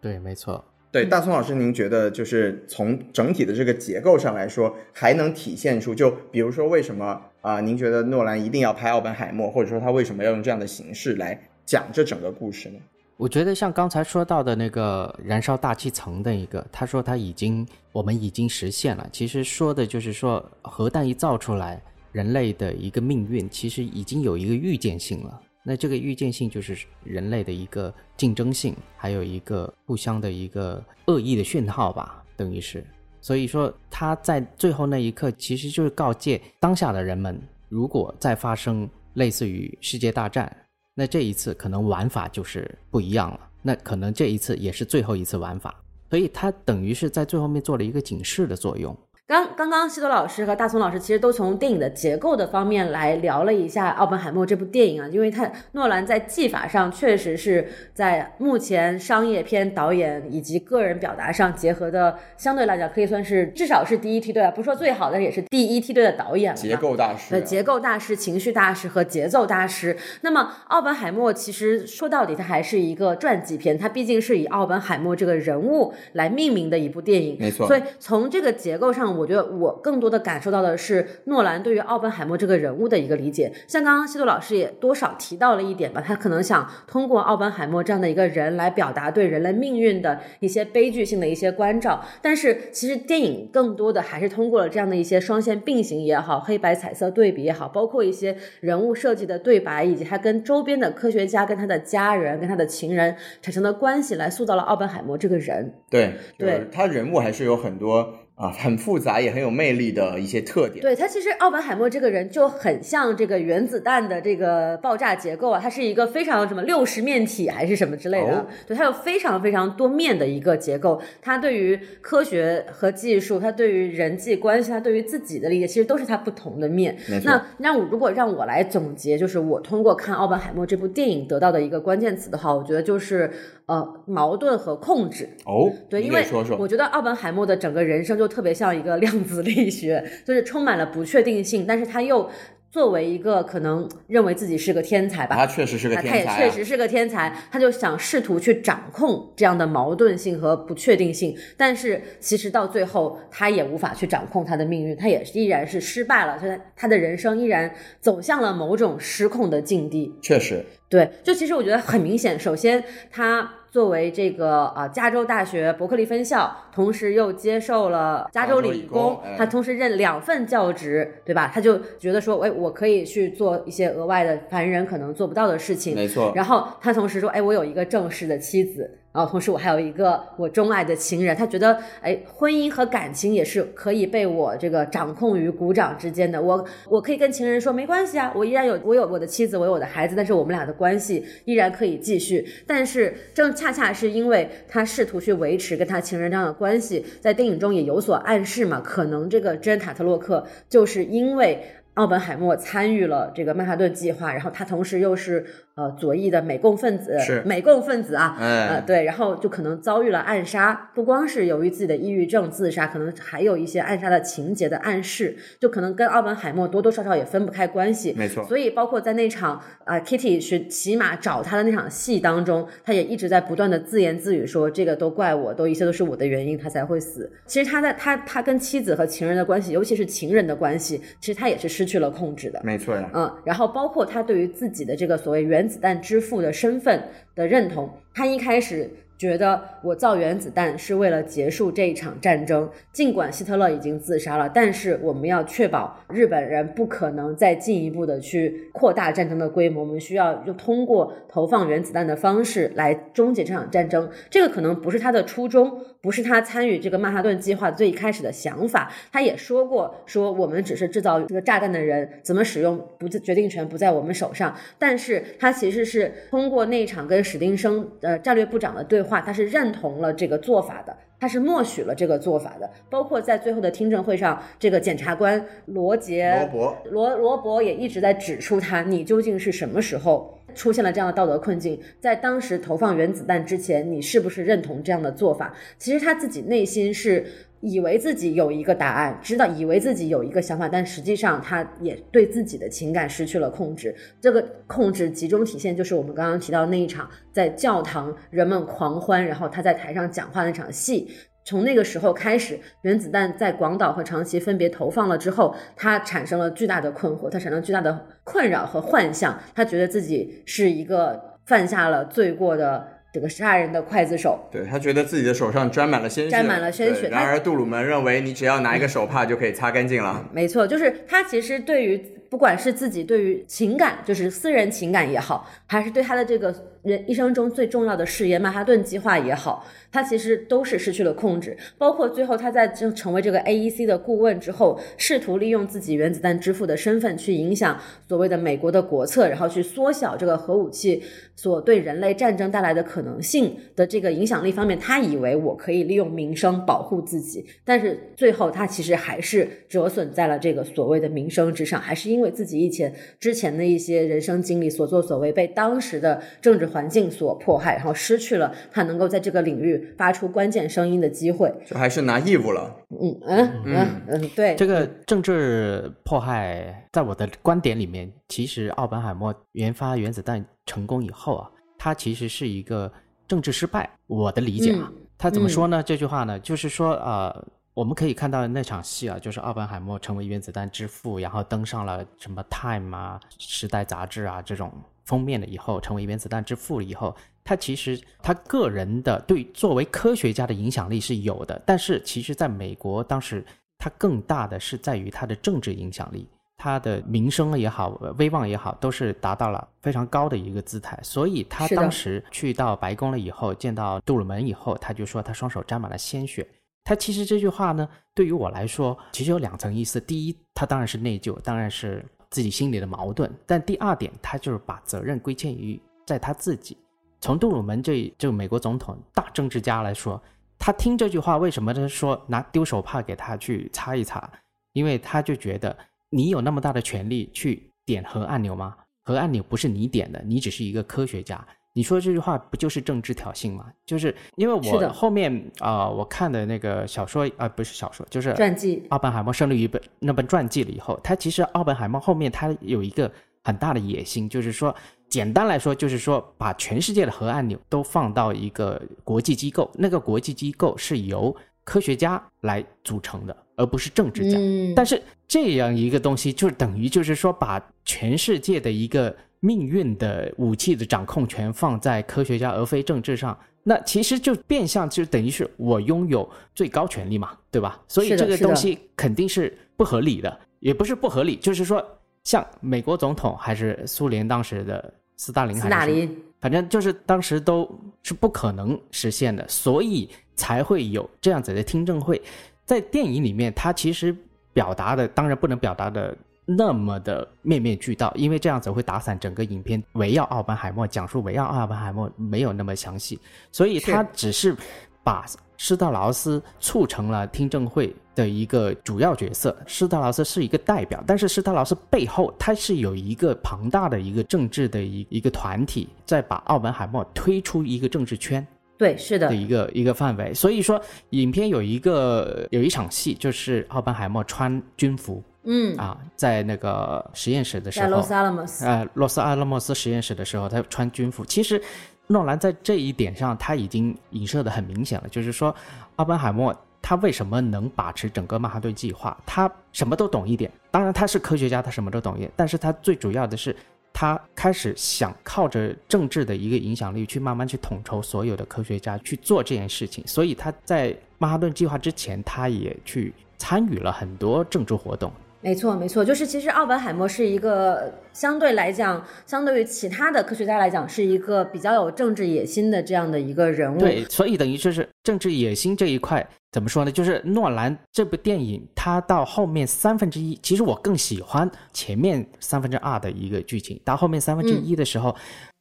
[0.00, 0.64] 对，没错。
[0.90, 7.60] 对，大宋老师，您觉得就是从整体的这个结构上来说，还能体现出，就比如说为什么啊？
[7.60, 12.78] 您觉得诺兰一定要拍奥本海默，或者说他为什么要用这样的形式来讲这整个故事呢？
[13.18, 25.40] 我觉得像刚才说到的那个燃烧大气层的一个，他说他已经我们已经实现了，其实说的就是说核弹一造出来，人类的一个命运其实已经有一个预见性了。
[25.64, 32.86] 那这个预见性就是人类的一个竞争性，还有一个互相的一个恶意的讯号吧，等于是。
[33.20, 40.54] 所以说他在最后那一刻，其实就是告诫当下的人们，如果再发生类似于世界大战，
[40.98, 43.40] 那这一次可能玩法就是不一样了。
[43.60, 45.78] 那可能这一次也是最后一次玩法，
[46.08, 48.96] 所以它等于是在最后面做了一个警示的作用。
[49.28, 66.56] 刚刚刚西多老师和大松老师其实都从电影的结构的方面来聊了一下《奥本海默》这部电影啊，因为他诺兰在技法上确实是在目前商业片导演以及个人表达上结合的，相对来讲可以算是至少是第一梯队啊，不说最好的也是第一梯队的导演了。
[66.56, 69.96] 结构大师，对，结构大师、情绪大师和节奏大师。
[70.20, 77.66] 那么《奥本海默》其实说到底，它还是一个传记片，它毕竟是以奥本海默这个人物来命名的一部电影，没错。
[77.66, 79.15] 所以从这个结构上。
[79.16, 105.74] 我觉得我更多的感受到的是诺兰对于奥本海默这个人物的一个理解，像刚刚西多老师也多少提到了一点吧，他可能想通过奥本海默这样的一个人来表达对人类命运的一些悲剧性的一些关照，但是其实电影更多的还是通过了这样的一些双线并行也好，黑白彩色对比也好，包括一些人物设计的对白，以及他跟周边的科学家、跟他的家人、跟他的情人产生的关系，来塑造了奥本海默这个人。
[105.88, 108.25] 对，对他人物还是有很多。
[108.36, 110.82] 啊，很复杂也很有魅力的一些特点。
[110.82, 118.46] 对他，其实奥本海默这个人就很像这个原子弹的这个爆炸结构啊，它是一个非常什么六十面体还是什么之类的。
[118.66, 121.00] 对，它有非常非常多面的一个结构。
[121.22, 126.94] 他对于科学和技术，他对于人际关系，他对于自己的理解，其实都是他不同的面。
[127.24, 133.32] 那让我如果让我来总结，就是我通过看奥本海默这部电影得到的一个关键词的话，我觉得就是
[133.64, 135.26] 呃矛盾和控制。
[135.46, 136.22] 哦，对，因为
[136.58, 138.25] 我觉得奥本海默的整个人生就。
[138.26, 142.28] 特别像一个量子力学，就是充满了不确定性，但是他又
[142.70, 160.14] 作为一个可能认为自己是个天才吧，他确实是个天才，他也确实是个天才，他就想试图去掌控这样的矛盾性和不确定性，但是其实到最后他也无法去掌控他的命运，他也依然是失败了，他他的人生依然走向了某种失控的境地。
[160.20, 163.50] 确实，对，就其实我觉得很明显，首先他。
[163.76, 171.50] 作为这个啊，加州大学伯克利分校，同时又接受了加州理工，他同时任两份教职，对吧？
[171.52, 176.32] 他就觉得说，哎，我可以去做一些额外的凡人可能做不到的事情，没错。
[176.34, 178.98] 然后他同时说，哎，我有一个正式的妻子。
[179.16, 186.40] 然后同时我还有一个我钟爱的情人，他觉得哎，婚姻和感情也是可以被我这个掌控于股掌之间的。
[186.40, 192.46] 我我可以跟情人说没关系啊，我依然有我有我的妻子，我有我的孩子，但是我们俩的关系依然可以继续。
[192.66, 201.64] 但是正恰恰是因为他试图去维持跟他情人这样的关系，在电影中也有所暗示嘛，可能这个珍塔特洛克就是因为。
[201.96, 205.46] 奥本海默参与了这个曼哈顿计划，然后他同时又是
[205.76, 218.44] 呃左翼的美共分子，是美共分子啊，呃对，然后就可能遭遇了暗杀，不光是由于自己的抑郁症自杀，可能还有一些暗杀的情节的暗示，就可能跟奥本海默多多少少也分不开关系，没错。
[218.44, 227.30] 所以包括在那场啊 Kitty 是骑马找他的那场戏当中，他也一直在不断的自言自语说这个都怪我，都一切都是我的原因，他才会死。
[227.46, 231.86] 其实他在他他跟妻子和情人的关系，尤其是情人的关系，其实他也是失。
[231.86, 233.08] 去了控制的，没错呀。
[233.14, 237.02] 嗯，然后包括他对于自己的这个所谓原子弹之父的身份
[237.34, 254.10] 的认同，他一开始觉得我造原子弹是为了结束这一场战争，尽管希特勒已经自杀了，但是我们要确保日本人不可能再进一步的去扩大战争的规模，我们需要用通过投放原子弹的方式来终结这场战争。
[254.28, 258.92] 这个可能不是他的初衷，不是他参与这个曼哈顿计划最开始的想法。
[259.10, 264.56] 他也说过，说我们只是制造这个炸弹的人，怎么使用不决定权不在我们手上。
[264.78, 272.70] 但是他其实是通过那场跟史丁生呃战略部长的对话，他是认同了这个做法的，他是默许了这个做法的。
[272.90, 281.80] 包括在最后的听证会上，这个检察官罗杰罗伯罗罗伯也一直在指出他，你究竟是什么时候出现了这样的道德困境？
[282.00, 285.54] 在当时投放原子弹之前，你是不是认同这样的做法？
[285.78, 287.26] 其实他自己内心是。
[287.68, 293.92] 以为自己有一个答案，知道以为自己有一个想法，但实际上他也对自己的情感失去了控制。
[294.20, 301.10] 这个控制集中体现就是我们刚刚提到那一场在教堂人们狂欢，然后他在台上讲话那场戏。
[301.44, 309.36] 从那个时候开始，原子弹在广岛和长崎分别投放了之后，他产生了巨大的困惑，他产生巨大的困扰和幻象。
[309.56, 312.95] 他觉得自己是一个犯下了罪过的。
[313.16, 317.08] 这个杀人的刽子手，对他觉得自己的手上沾满了鲜血，沾满了鲜血。
[317.08, 320.22] 然而杜鲁门认为，你只要拿一个手帕就可以擦干净了。
[320.34, 321.96] 没错，就是他其实对于
[322.28, 326.54] 不管是自己对于情感，就是私人情感也好，还是对他的这个。
[326.86, 331.56] 人一生中最重要的事业曼哈顿计划也好，他其实都是失去了控制。
[331.76, 341.02] 包括最后他在成成为这个 AEC 的顾问之后，试图利用自己原子弹之父的身份去影响所谓的美国的国策，然后去缩小这个核武器
[341.34, 356.66] 所对人类战争带来的可能性的这个影响力方面，他以为我可以利用名声保护自己，但是最后他其实还是折损在了这个所谓的名声之上，还是因为自己以前之前的一些人生经历所作所为被当时的政治。
[356.66, 362.76] 环境所迫害，然后失去了他能够在这个领域发出关键声音的机会，就还是拿义务了。
[362.90, 371.48] 嗯嗯嗯嗯，对，这个政治迫害，在我的观点里面，其实奥本海默研发原子弹成功以后啊，
[371.78, 372.92] 他其实是一个
[373.28, 373.88] 政治失败。
[374.08, 375.80] 我的理解啊，他怎么说呢？
[375.82, 377.46] 这句话呢，就是说呃，
[377.76, 384.72] 我们可以看到那场戏啊，就是奥本海默成为原子弹之父，然后登上了什么《Time》啊、《时代》杂志啊这种。
[385.04, 387.14] 封面了以后，成为原子弹之父了以后，
[387.44, 393.46] 他其实他个人的对作为科学家的影响力是有的，但是其实在美国当时，
[393.78, 400.98] 他更大的是在于他的政治影响力，他的名声也好，威望也好，都是达到了非常高的一个姿态。
[401.04, 406.44] 所以他当时去到白宫了以后，见到杜鲁门以后，他就说他双手沾满了鲜血。
[406.86, 410.00] 他其实这句话呢，对于我来说，其实有两层意思。
[410.00, 412.02] 第一，他当然是内疚，当然是。
[412.28, 416.76] 自己心里的矛盾，但第二点，他就是把责任归欠于在他自己。
[417.20, 420.20] 从杜鲁门这这个美国总统大政治家来说，
[420.58, 424.28] 他听这句话，为什么他说拿丢手帕给他去擦一擦？
[424.72, 425.74] 因为他就觉得
[426.10, 428.76] 你有那么大的权利去点核按钮吗？
[429.04, 431.42] 核按钮不是你点的，你只是一个科学家。
[431.76, 433.66] 你说这句话不就是政治挑衅吗？
[433.84, 438.82] 就是因为我后面啊，我看的那个小说啊，不是小说，就是传记。
[438.88, 443.12] 奥本海默胜利于本那本传记了以后，他其实奥本海默后面他有一个
[443.44, 444.74] 很大的野心，就是说，
[445.10, 454.38] 简单来说就是说，把全世界的核按钮都放到一个国际机构，那个国际机构是由科学家来组成的，而不是政治家。
[454.74, 459.14] 但是这样一个东西，就等于就是说，把全世界的一个。
[459.46, 467.80] 命运的武器的掌控权放在科学家而非政治上，那其实就变相就等于是我拥有最高权力嘛，对吧？
[467.86, 471.84] 所以这个东西肯定是不合理的，也不是不合理，就是说
[472.24, 477.70] 像美国总统还是苏联当时的斯大林，斯大林，反正就是当时都
[478.02, 482.20] 是不可能实现的，所以才会有这样子的听证会。
[482.64, 484.12] 在电影里面，他其实
[484.52, 486.16] 表达的当然不能表达的。
[486.48, 493.18] 那么的面面俱到，因为这样子会打散整个影片围绕奥本海默讲述，围绕奥本海默没有那么详细，
[493.50, 494.56] 所以他只是
[495.02, 495.26] 把
[495.56, 508.46] 施特劳斯促成了听证会的一个主要角色，施特劳斯是一个代表，但是施特劳斯背后他是有一个庞大的一个政治的一一个团体在把奥本海默推出一个政治圈，
[508.78, 515.22] 对，是的，的一个一个范围，所以说影片有一个有一场戏就是奥本海默穿军服。
[515.48, 521.24] 嗯啊，在那个实验室的时候，洛斯阿拉莫斯，呃，洛斯阿拉莫斯实验室的时候，他穿军服。
[521.24, 521.62] 其实，
[522.08, 525.54] 诺兰在这一点上他已经影射的很明显了，就是说，
[525.94, 526.52] 奥本海默
[526.82, 529.16] 他为什么能把持整个曼哈顿计划？
[529.24, 533.54] 他什么都懂一点，当然他是科学家，他什么都懂一点，但是他最主要的是，
[533.98, 545.10] 他开始想靠着政治的一个影响力去慢慢去统筹所有的科学家去做这件事情，所以他在曼哈顿计划之前，他也去参与了很多政治活动。
[545.42, 553.78] 没错，没错，就是其实奥本海默是一个相对来讲，相对于其他的科学家来讲，是一个比较有政治野心的这样的一个人物。
[553.78, 556.90] 对，所以等于就是政治野心这一块怎么说呢？
[556.90, 565.14] 就是诺兰这部电影，它到后面三分之一，其实我更喜欢前面三分之二的一个剧情，到后面三分之一的时候，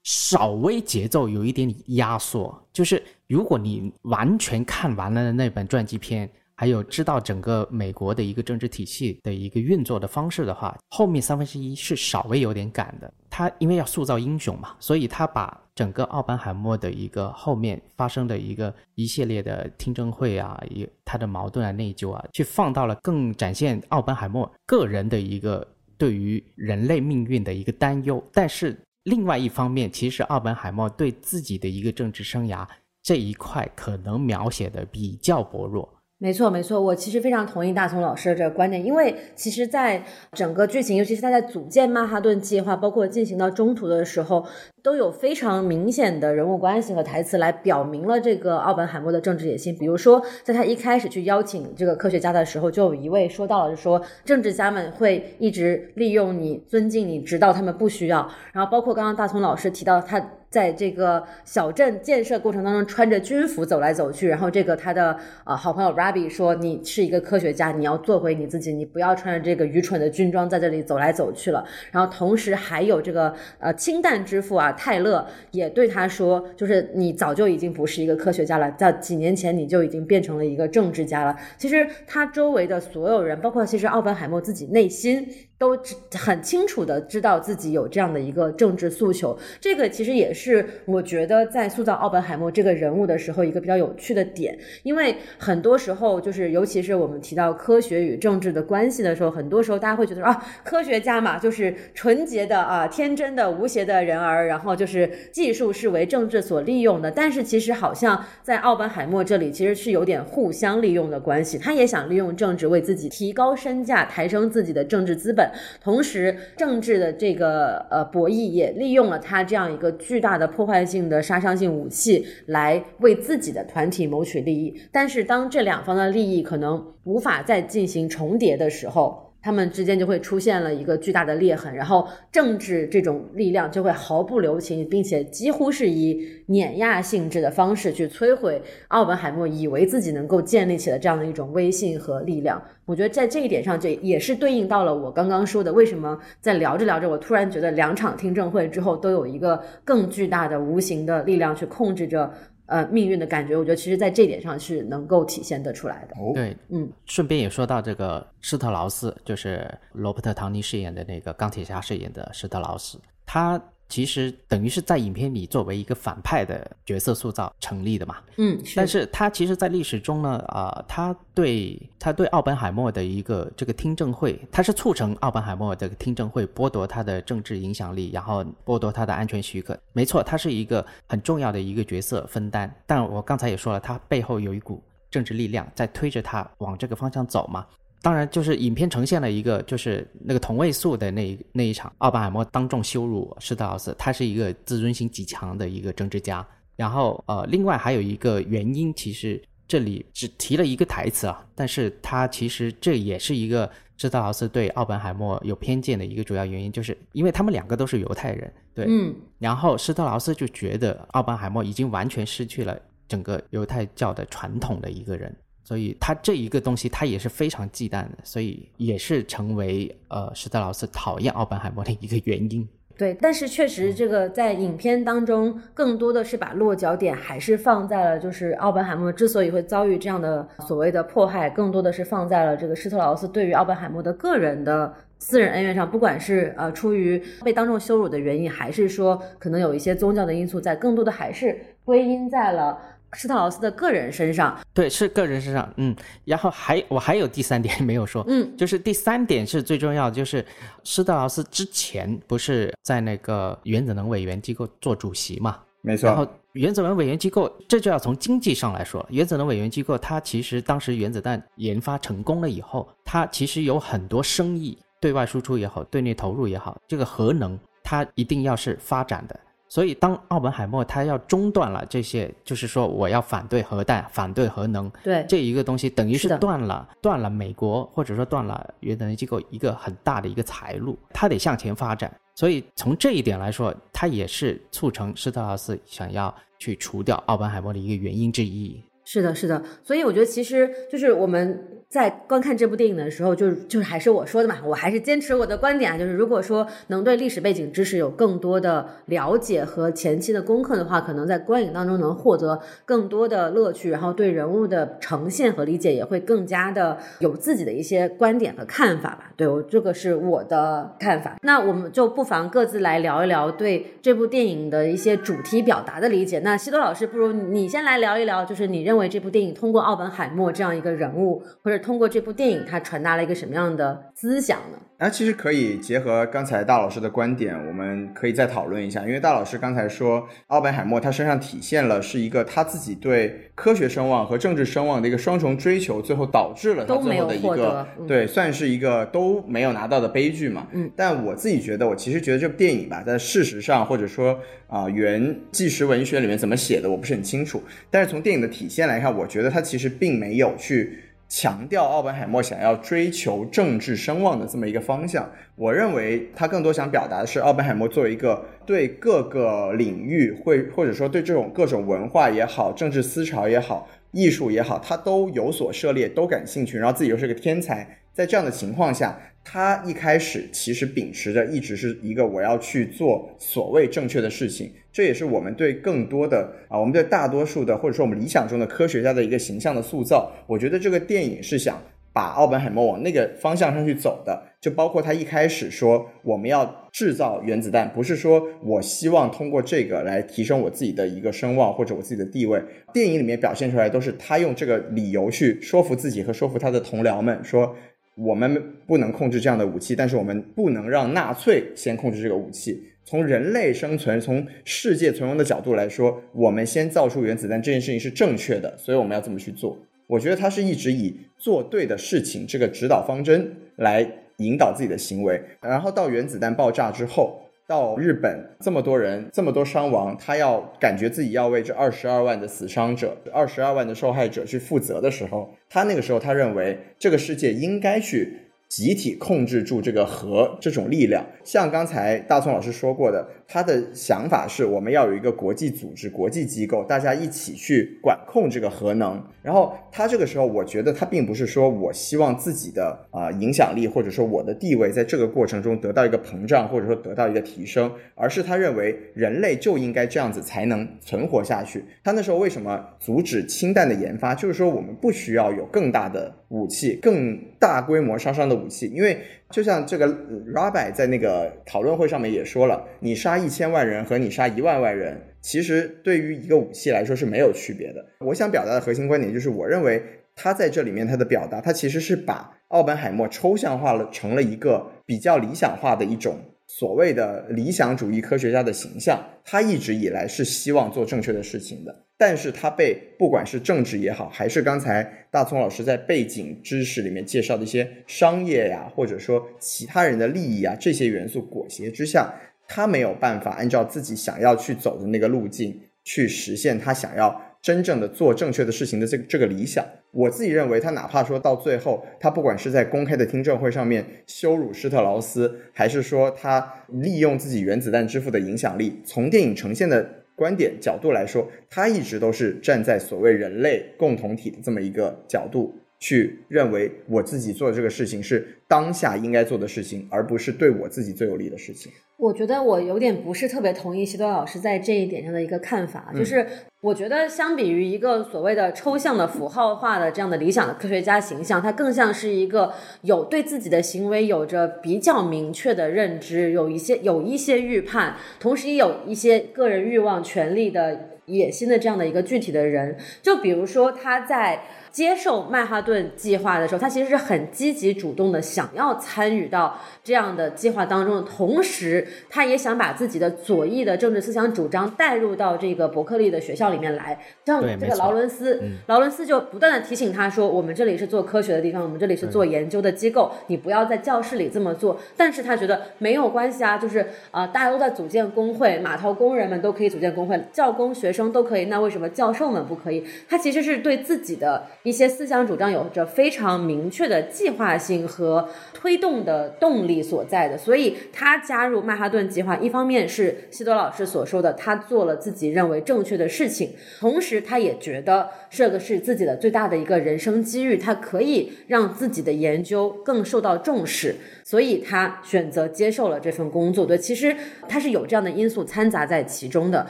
[0.04, 2.60] 稍微节奏有一点压缩。
[2.74, 6.28] 就是如果你完全看完了那本传记片。
[6.56, 13.14] 还有知道整个美国的一个政治体系的一个运作的方式的话，后面三分之一是稍微有点赶的。
[13.30, 28.24] 他因为要塑造英雄嘛，所以他把整个奥本海默的一个后面发生的一个一系列的听证会啊，一他的矛盾啊、内疚啊，去放到了更展现奥本海默个人的一个对于人类命运的一个担忧。
[28.32, 32.66] 但是另外一方面，其实奥本海默对自己的一个政治生涯
[33.04, 35.88] 这一块可能描写的比较薄弱。
[36.18, 40.02] 没错，没错，我其实非常同意大葱老师的这个观点，因为其实，在
[40.32, 44.46] 整个剧情，尤其是他在组建曼哈顿计划，包括进行到中途的时候，
[44.82, 49.76] 都有非常明显的人物关系和台词来表明了这个奥本海默的政治野心。
[49.78, 58.26] 比如说，在他一开始去邀请这个科学家的时候，就有一位说到了，就说政治家们会一直利用你、尊敬你，直到他们不需要。
[58.54, 60.26] 然后，包括刚刚大葱老师提到他。
[60.50, 85.28] 在这个小镇建设过程当中，穿着军服走来走去，然后这个他的呃好朋友 Rabbi 说：“你是一个科学家，你要做回你自己，你不要穿着这个愚蠢的军装在这里走来走去了。”然后同时还有这个呃氢弹之父啊泰勒也对他说：“就是你早就已经不是一个科学家了，在几年前你就已经变成了一个政治家了。”其实他周围的所有人，包括其实奥本海默自己内心。
[85.58, 85.78] 都
[86.12, 115.45] 很清楚的知道自己有这样的一个政治诉求，这个其实也是我觉得在塑造奥本海默这个人物的时候一个比较有趣的点，因为很多时候就是尤其是我们提到科学与政治的关系的时候，很多时候大家会觉得啊，科学家嘛就是纯洁的啊天真的无邪的人儿，然后就是技术是为政治所利用的，但是其实好像在奥本海默这里其实是有点互相利用的关系，他也想利用政治为自己提高身价，抬升自己的政治资本。
[115.82, 124.80] 同时，政治的这个呃博弈也利用了他这样一个巨大的破坏性的杀伤性武器，来为自己的团体谋取利益。
[124.92, 142.60] 但是，当这两方的利益可能无法再进行重叠的时候，他们之间就会出现了一个巨大的裂痕，然后政治这种力量就会毫不留情，并且几乎是以碾压性质的方式去摧毁奥本海默以为自己能够建立起的这样的一种威信和力量。
[142.86, 152.34] 我觉得在这一点上，这也是对应到了我刚刚说的，为什么在聊着聊着，我突然觉得两场听证会之后都有一个更巨大的无形的力量去控制着。
[152.68, 156.16] 呃，命运的感觉，我觉得其实在这点上是能够体现得出来的。
[156.34, 163.62] 对，嗯，顺便也说到这个施特劳斯，就是罗伯特·唐尼饰演的那个钢铁侠饰演的施特劳斯，他。
[163.88, 179.78] 其实等于是在影片里作为一个反派的角色塑造成立的嘛，嗯，但是他其实，在历史中呢，啊，他对他对奥本海默的一个这个听证会，他是促成奥本海默这个听证会剥夺他的政治影响力，然后剥夺他的安全许可。
[179.94, 184.82] 没错，他是一个很重要的一个角色分担，但我刚才也说了，他背后有一股
[185.12, 187.66] 政治力量在推着他往这个方向走嘛。
[188.06, 196.48] 当然，就是影片呈现了一个，就是那个同位素的那那一场，奥本海默当众羞辱施特劳斯，他是一个自尊心极强的一个政治家。
[196.76, 215.36] 然后，呃，另外还有一个原因，其实这里只提了一个台词啊，但是他其实这也是一个施特劳斯对奥本海默有偏见的一个主要原因，就是因为他们两个都是犹太人，对，嗯，然后施特劳斯就觉得奥本海默已经完全失去了整个犹太教的传统的一个人。
[215.66, 222.66] 所以他这一个东西，他也是非常忌惮的，所以也是成为呃施特劳斯讨厌奥本海默的一个原因。
[222.96, 242.80] 对，但是确实这个在影片当中，更多的是把落脚点还是放在了，就是奥本海默之所以会遭遇这样的所谓的迫害，更多的是放在了这个施特劳斯对于奥本海默的个人的私人恩怨上，不管是呃出于被当众羞辱的原因，还是说可能有一些宗教的因素在，更多的还是归因在了。
[243.16, 245.96] 施特劳斯的个人身上，对，是个人身上，嗯，
[246.26, 250.46] 然后还我还有第三点没有说，嗯，就是第三点是最重要的，就是
[250.84, 267.58] 施特劳斯之前不是在那个原子能委员机构做主席嘛，没错，然后原子能委员机构这就要从经济上来说，原子能委员机构它其实当时原子弹研发成功了以后，它其实有很多生意，对外输出也好，对内投入也好，这个核能。
[267.88, 269.40] 它一定要是发展的。
[269.68, 282.14] 所以，当奥本海默他要中断了这些，就是说我要反对核弹、反对核能，对这一个东西，等于是断了断了美国或者说断了原子能机构一个很大的一个财路，它得向前发展。
[282.36, 288.82] 所以从这一点来说，它也是促成施特劳斯想要去除掉奥本海默的一个原因之一。
[289.06, 309.32] 是的，是的，所以我觉得其实就是我们在观看这部电影的时候，就是就是还是我说的嘛，我还是坚持我的观点啊，就是如果说能对历史背景知识有更多的了解和前期的功课的话，可能在观影当中能获得更多的乐趣，然后对人物的呈现和理解也会更加的有自己的一些观点和看法吧。
[309.38, 311.38] 对我这个是我的看法。
[311.44, 316.40] 那我们就不妨各自来聊一聊对这部电影的一些主题表达的理解。
[316.40, 324.80] 那西多老师，不如你先来聊一聊，就是你认认为这部电影通过奥本海默这样一个人物，或者通过这部电影，它传达了一个什么样的思想呢？
[324.98, 329.02] 那其实可以结合刚才大老师的观点，我们可以再讨论一下。
[329.02, 340.66] 因为大老师刚才说，奥本海默他身上体现了是一个他自己对科学声望和政治声望的一个双重追求，最后导致了他最后的一个对，算是一个都没有拿到的悲剧嘛。
[340.72, 347.62] 嗯，但我自己觉得，我其实觉得这部电影吧，在事实上或者说啊、原纪实文学里面怎么写的，我不是很清楚。
[347.92, 355.30] 但是从电影的体现来看，我觉得他其实并没有去强调奥本海默想要追求政治声望的这么一个方向。
[355.56, 380.32] 我认为他更多想表达的是，奥本海默作为一个对各个领域会或者说对这种各种文化也好、政治思潮也好、艺术也好，他都有所涉猎，都感兴趣，然后自己又是个天才，在这样的情况下，他一开始其实秉持着一直是一个我要去做所谓正确的事情，这也是我们对更多的啊，我们对大多数的或者说我们理想中的科学家的一个形象的塑造。
[380.48, 392.64] 我觉得这个电影是想把奥本海默往那个方向上去走的，就包括他一开始说我们要制造原子弹，不是说我希望通过这个来提升我自己的一个声望或者我自己的地位。
[392.94, 397.76] 电影里面表现出来都是他用这个理由去说服自己和说服他的同僚们说。
[398.16, 402.82] 我们不能控制这样的武器，但是我们不能让纳粹先控制这个武器。
[403.04, 409.78] 从人类生存、从世界存亡的角度来说，我们先造出原子弹这件事情是正确的，所以我们要这么去做。
[410.08, 414.08] 我觉得他是一直以做对的事情这个指导方针来
[414.38, 428.38] 引导自己的行为，然后到原子弹爆炸之后，到日本这么多人这么多伤亡，他要感觉自己要为这二十二万的死伤者、二十二万的受害者去负责的时候，他那个时候他认为这个世界应该去
[428.70, 431.26] 集体控制住这个核这种力量。
[431.44, 439.24] 像刚才大聪老师说过的，他的想法是我们要有一个国际组织、国际机构，大家一起去管控这个核能。
[439.42, 451.86] 然后他这个时候，我觉得他并不是说我希望自己的啊、影响力或者说我的地位在这个过程中得到一个膨胀，或者说得到一个提升，而是他认为人类就应该这样子才能存活下去。
[452.04, 454.34] 他那时候为什么阻止氢弹的研发？
[454.34, 459.20] 就是说我们不需要有更大的武器、更大规模杀伤的武器，因为
[459.56, 460.06] 就像这个
[460.54, 468.06] Rabbi 在那个讨论会上面也说了，你杀一千万人和你杀一万万人，其实对于一个武器来说是没有区别的。
[468.20, 470.04] 我想表达的核心观点就是，我认为
[470.36, 476.38] 他在这里面他的表达，他其实是把奥本海默抽象化了，成了一个比较理想化的一种
[476.68, 479.24] 所谓的理想主义科学家的形象。
[479.46, 492.34] 他一直以来是希望做正确的事情的，但是他被不管是政治也好，还是刚才大葱老师在背景知识里面介绍的一些商业呀，或者说其他人的利益啊这些元素裹挟之下，
[492.68, 499.86] 他没有办法按照自己想要去走的那个路径去实现他想要真正的做正确的事情的这个这个理想。
[500.12, 515.80] 我自己认为，他哪怕说到最后，他不管是在公开的听证会上面羞辱施特劳斯，还是说他利用自己原子弹之父的影响力，从电影呈现的观点角度来说，他一直都是站在所谓人类共同体的这么一个角度。
[516.00, 521.92] 去认为我自己做的这个事情是当下应该做的事情，而不是对我自己最有利的事情。
[522.18, 526.48] 我觉得我有点不是特别同意西多老师在这一点上的一个看法，就是
[526.80, 542.96] 我觉得相比于一个所谓的抽象的符号化的这样的理想的科学家形象，他更像是一个有对自己的行为有着比较明确的认知，有一些有一些预判，同时也有一些个人欲望、权利的野心的这样的一个具体的人。
[543.22, 544.64] 就比如说他在。
[544.96, 557.20] 接受曼哈顿计划的时候，他其实是很积极主动的，想要参与到这样的计划当中的同时，他也想把自己的左翼的政治思想主张带入到这个伯克利的学校里面来。
[557.46, 564.98] 像这个劳伦斯，劳伦斯就不断的提醒他说，我们这里是做科学的地方，我们这里是做研究的机构，你不要在教室里这么做。
[565.18, 573.06] 但是他觉得没有关系啊，就是啊、大家都在组建工会，码头工人们都可以组建工会，教工学生都可以，那为什么教授们不可以？
[573.28, 586.70] 他其实是对自己的一些思想主张有着非常明确的计划性和推动的动力所在的，所以他加入曼哈顿计划，一方面是西多老师所说的，他做了自己认为正确的事情，
[587.00, 596.86] 同时他也觉得这个是自己的最大的一个人生机遇，他可以让自己的研究更受到重视，所以他选择接受了这份工作。
[596.86, 597.36] 对，其实
[597.68, 599.88] 他是有这样的因素掺杂在其中的，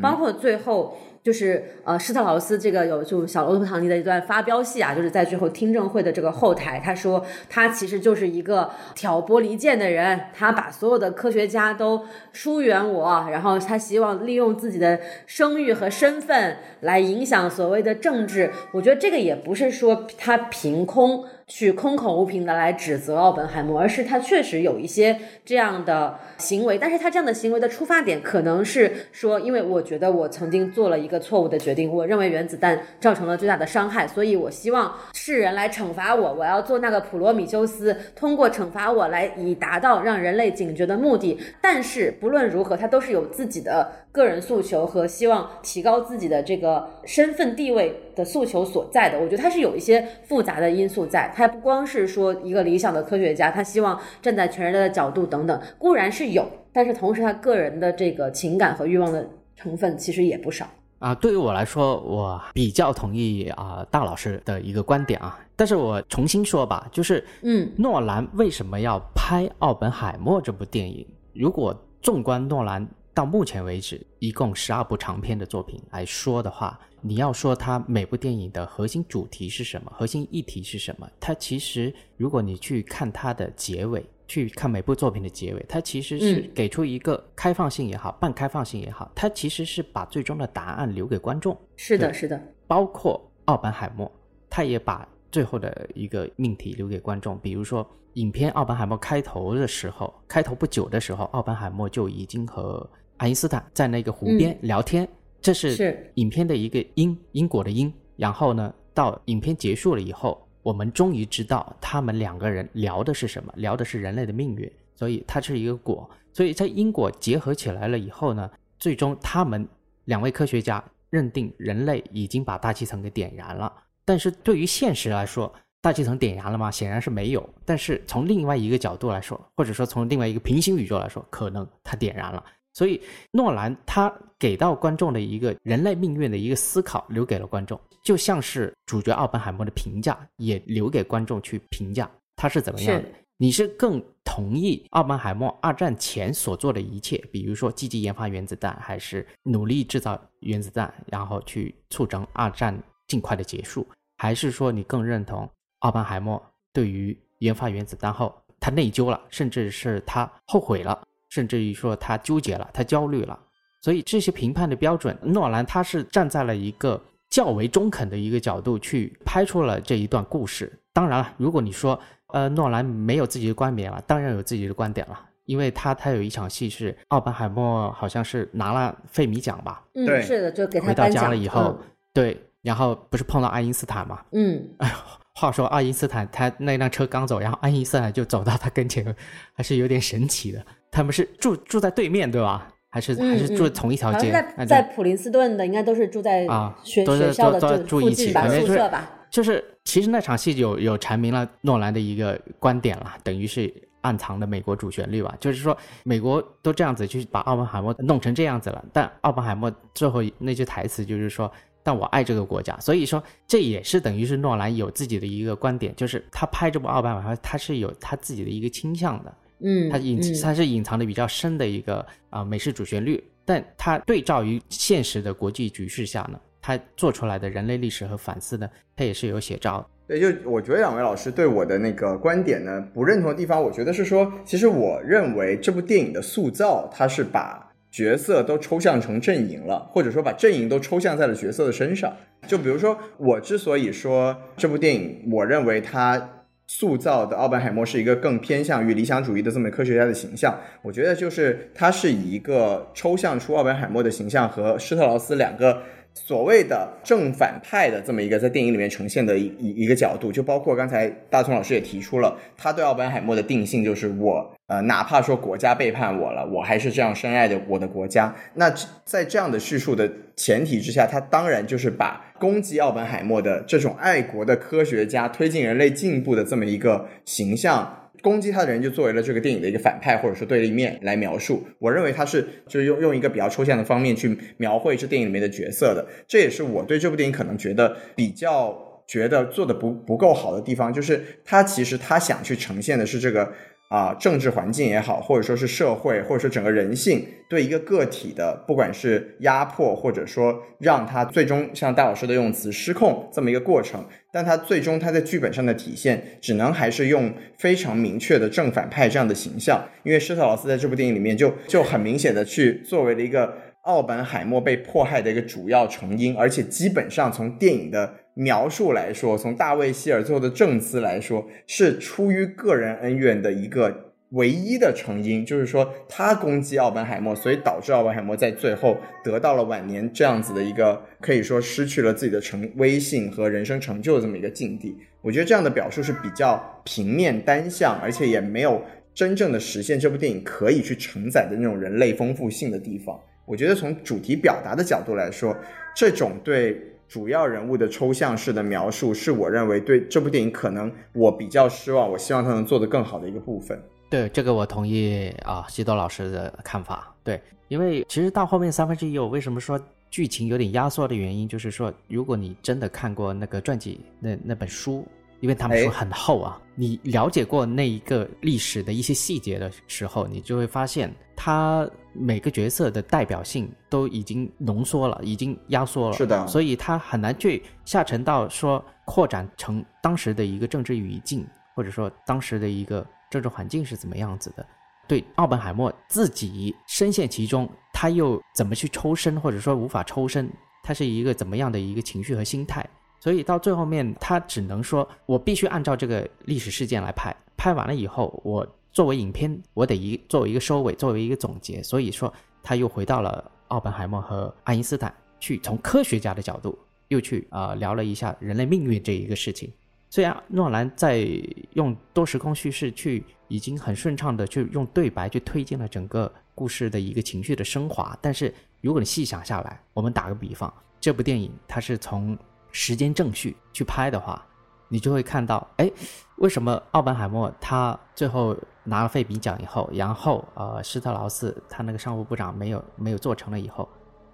[0.00, 0.96] 包括最后。
[1.22, 18.50] 就是呃，施特劳斯这个有就小罗伯特唐尼的一段发飙戏啊，就是在最后听证会的这个后台，他说他其实就是一个挑拨离间的人，他把所有的科学家都疏远我，然后他希望利用自己的声誉和身份来影响所谓的政治。
[18.72, 41.40] 我觉得这个也不是说他凭空去空口无凭的来指责奥本海默，而是他确实有一些这样的行为，但是他这样的行为的出发点可能是说，因为我觉得我曾经做了一个错误的决定，我认为原子弹造成了最大的伤害，所以我希望世人来惩罚我，我要做那个普罗米修斯，通过惩罚我来以达到让人类警觉的目的。
[41.62, 49.16] 但是不论如何，他都是有自己的个人诉求和希望提高自己的这个身份地位的诉求所在的。
[49.18, 60.66] 我觉得他是有一些复杂的因素在，他不光是说一个理想的科学家，他希望站在全人类的角度等等，固然是有，但是同时他个人的这个情感和欲望的成分其实也不少。
[60.98, 71.06] 啊，对于我来说，我比较同意啊大老师的一个观点啊，但是我重新说吧，就是，嗯，诺兰为什么要拍《奥本海默》这部电影？
[71.32, 72.84] 如果纵观诺兰
[73.18, 81.10] 到目前为止一共十二部长片的作品来说的话，你要说它每部电影的核心主题是什么，核心议题是什么？
[81.18, 91.60] 它其实，如果你去看它的结尾，去看每部作品的结尾，它其实是嗯给出一个开放性也好，半开放性也好，它其实是把最终的答案留给观众。
[91.74, 94.08] 是的，是的，包括奥本海默，
[94.48, 97.36] 他也把最后的一个命题留给观众。
[97.40, 102.88] 比如说，影片《奥本海默》开头的时候，开头不久的时候，奥本海默就已经和
[103.18, 105.06] 爱因斯坦在那个湖边聊天，
[105.40, 107.92] 这是是影片的一个因因果的因。
[108.16, 116.08] 然后呢，到影片结束了以后，我们终于知道他们两个人聊的是什么，聊的是人类的命运，所以它是一个果。
[116.32, 119.68] 所以在因果结合起来了以后呢，最终他们
[120.06, 123.72] 两位科学家认定人类已经把大气层给点燃了。
[124.04, 126.70] 但是对于现实来说，大气层点燃了吗？
[126.70, 127.48] 显然是没有。
[127.64, 132.44] 但是从另外一个角度来说，或者说从另外一个平行宇宙来说，可能它点燃了。
[132.78, 133.02] 所以
[133.32, 143.08] 诺兰他给到观众的一个人类命运的一个思考，留给了观众，就像是主角奥本海默的评价，也留给观众去评价他是怎么样的。
[143.36, 153.84] 你是更同意奥本海默二战前所做的一切，比如说积极研发原子弹，还是努力制造原子弹，然后去促成二战尽快的结束，
[154.18, 155.50] 还是说你更认同
[155.80, 156.40] 奥本海默
[156.72, 163.38] 对于研发原子弹后他内疚了，甚至是他后悔了，甚至于说他纠结了，他焦虑了。
[163.80, 167.00] 所以这些评判的标准，诺兰他是站在了一个
[167.30, 170.72] 较为中肯的一个角度去拍出了这一段故事。
[170.92, 171.98] 当然了，如果你说
[172.32, 181.78] 呃诺兰没有自己的观点了，当然有自己的观点了，因为他他有一场戏是奥本海默好像是拿了费米奖吧，嗯，对是的，就给他回到家颁奖了以后，
[182.12, 184.20] 对，然后不是碰到爱因斯坦嘛？
[184.32, 184.90] 嗯，嗯，
[185.36, 189.14] 话说爱因斯坦他那辆车刚走，然后爱因斯坦就走到他跟前，
[189.54, 190.66] 还是有点神奇的。
[190.90, 192.68] 他们是住住在对面对吧？
[192.90, 194.32] 还是、嗯还是住嗯同一条街？
[194.32, 199.10] 在在普林斯顿的，应该都是住在啊学、都是学校的都都住一起吧，反正宿舍吧。
[199.30, 205.34] 就是其实那场戏有有阐明了诺兰的一个观点了，等于是暗藏的美国主旋律吧。
[205.38, 211.50] 就是说美国都这样子去把奥本海默弄成这样子了，但奥本海默最后那句台词就是说。
[211.80, 229.86] 但我爱这个国家，所以说这也是等于是诺兰有自己的一个观点，就是他拍这部奥本海默，他是有他自己的一个倾向的，嗯，它隐嗯它是隐藏的比较深的一个啊、美式主旋律，但它对照于现实的国际局势下呢，它做出来的人类历史和反思呢，它也是有写照的。
[230.06, 242.14] 对，就我觉得两位老师对我的那个观点呢不认同的地方，我觉得是说，其实我认为这部电影的塑造，它是把角色都抽象成阵营了，或者说把阵营都抽象在了角色的身上。
[242.46, 246.37] 就比如说，我之所以说这部电影，我认为它
[246.68, 250.56] 塑造的奥本海默是一个更偏向于理想主义的这么科学家的形象。
[250.82, 255.82] 我觉得就是他是以一个抽象出奥本海默的形象和施特劳斯两个。
[256.14, 268.34] 所谓的正反派的这么一个在电影里面呈现的一一一个角度，就包括刚才大聪老师也提出了，他对奥本海默的定性就是我呃，哪怕说国家背叛我了，我还是这样深爱着我的国家。
[268.54, 268.68] 那
[269.04, 277.94] 在这样的叙述的前提之下，他当然就是把攻击奥本海默的这种爱国的科学家、推进人类进步的这么一个形象。
[278.20, 288.76] 攻击他的人就作为了这个电影的一个反派或者说对立面来描述，我认为他是就用用一个比较抽象的方面去描绘这电影里面的角色的，这也是我对这部电影可能觉得比较
[289.06, 293.52] 觉得做的不不够好的地方，就是他其实他想去呈现的是这个。
[293.88, 318.12] 啊，政治环境也好，或者说是社会，或者说整个人性对一个个体的，不管是压迫，或者说让他最终像大老师的用词失控这么一个过程，但他最终他在剧本上的体现，只能还是用非常明确的正反派这样的形象，因为施特劳斯在这部电影里面就就很明显的去作为了一个奥本海默被迫害的一个主要成因，而且基本上从电影的。
[318.38, 334.96] 描述来说，从大卫希尔最后的证词来说，是出于个人恩怨的一个唯一的成因，就是说他攻击奥本海默，所以导致奥本海默在最后得到了晚年这样子的一个可以说失去了自己的成威信和人生成就的这么一个境地。
[335.20, 338.80] 我觉得这样的表述是比较平面单向，而且也没有
[339.12, 343.18] 真正的实现这部电影可以去承载的那种人类丰富性的地方。
[343.44, 345.56] 我觉得从主题表达的角度来说，
[345.96, 346.80] 这种对。
[347.08, 353.82] 主要人物的抽象式的描述，是我认为对这部电影可能我比较失望，我希望他能做得更好的一个部分。
[354.10, 357.14] 对这个我同意啊，西多老师的看法。
[357.24, 359.80] 对，因为其实到后面三分之一，我为什么说
[360.10, 365.04] 剧情有点压缩的原因，就是说，如果你真的看过那个传记那那本书。
[365.40, 371.88] 因为他们书很厚啊，你了解过那一个历史的一些细节的时候，你就会发现，他
[372.20, 376.16] 每个角色的代表性都已经浓缩了，已经压缩了。
[376.16, 384.66] 是的，所以他很难去下沉到说扩展成当时的一个政治语境，或者说当时的一个政治环境是怎么样子的。
[385.06, 390.50] 对奥本海默自己深陷其中，他又怎么去抽身，或者说无法抽身，
[390.82, 392.86] 他是一个怎么样的一个情绪和心态？
[393.20, 397.34] 所以到最后面，他只能说，我必须按照这个历史事件来拍。
[397.56, 401.82] 拍完了以后，我作为影片，我得一作为一个收尾，作为一个总结。
[401.82, 402.32] 所以说，
[402.62, 406.78] 他又回到了奥本海默和爱因斯坦，去从科学家的角度，
[407.08, 409.72] 又去啊聊了一下人类命运这一个事情。
[410.10, 411.28] 虽然诺兰在
[411.74, 422.36] 用多时空叙事去，已经很顺畅的去用对白去推进了整个故事的一个情绪的升华，但是如果你细想下来，我们打个比方，这部电影它是从
[422.72, 424.42] 时间正序去拍的话，
[424.88, 425.90] 你就会看到，哎，
[426.36, 428.56] 为什么奥本海默他最后
[428.88, 433.88] 拿了费比奖以后，然后呃施特劳斯他那个商务部长没有没有做成了以后，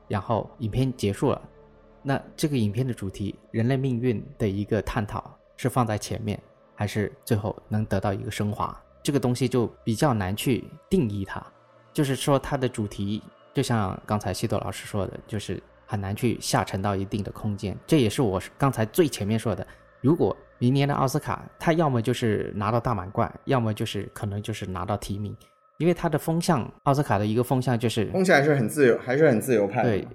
[0.09, 1.43] 然后影片结束了，
[2.03, 6.41] 那这个影片的主题人类命运的一个探讨是放在前面，
[6.75, 8.75] 还是最后能得到一个升华？
[9.03, 11.45] 这个东西就比较难去定义它，
[11.93, 15.63] 就是说它的主题就像刚才西多老师说的，就是。
[15.87, 19.65] 很难去下沉到一定的空间，这也是我刚才最前面说的。
[20.01, 25.37] 如果明年的奥斯卡，他要么就是拿到大满贯，要么就是可能就是拿到提名，
[25.79, 29.83] 因为他的风向，奥斯卡的一个风向就是风向还是很自由，还是很自由派。
[29.83, 30.07] 对，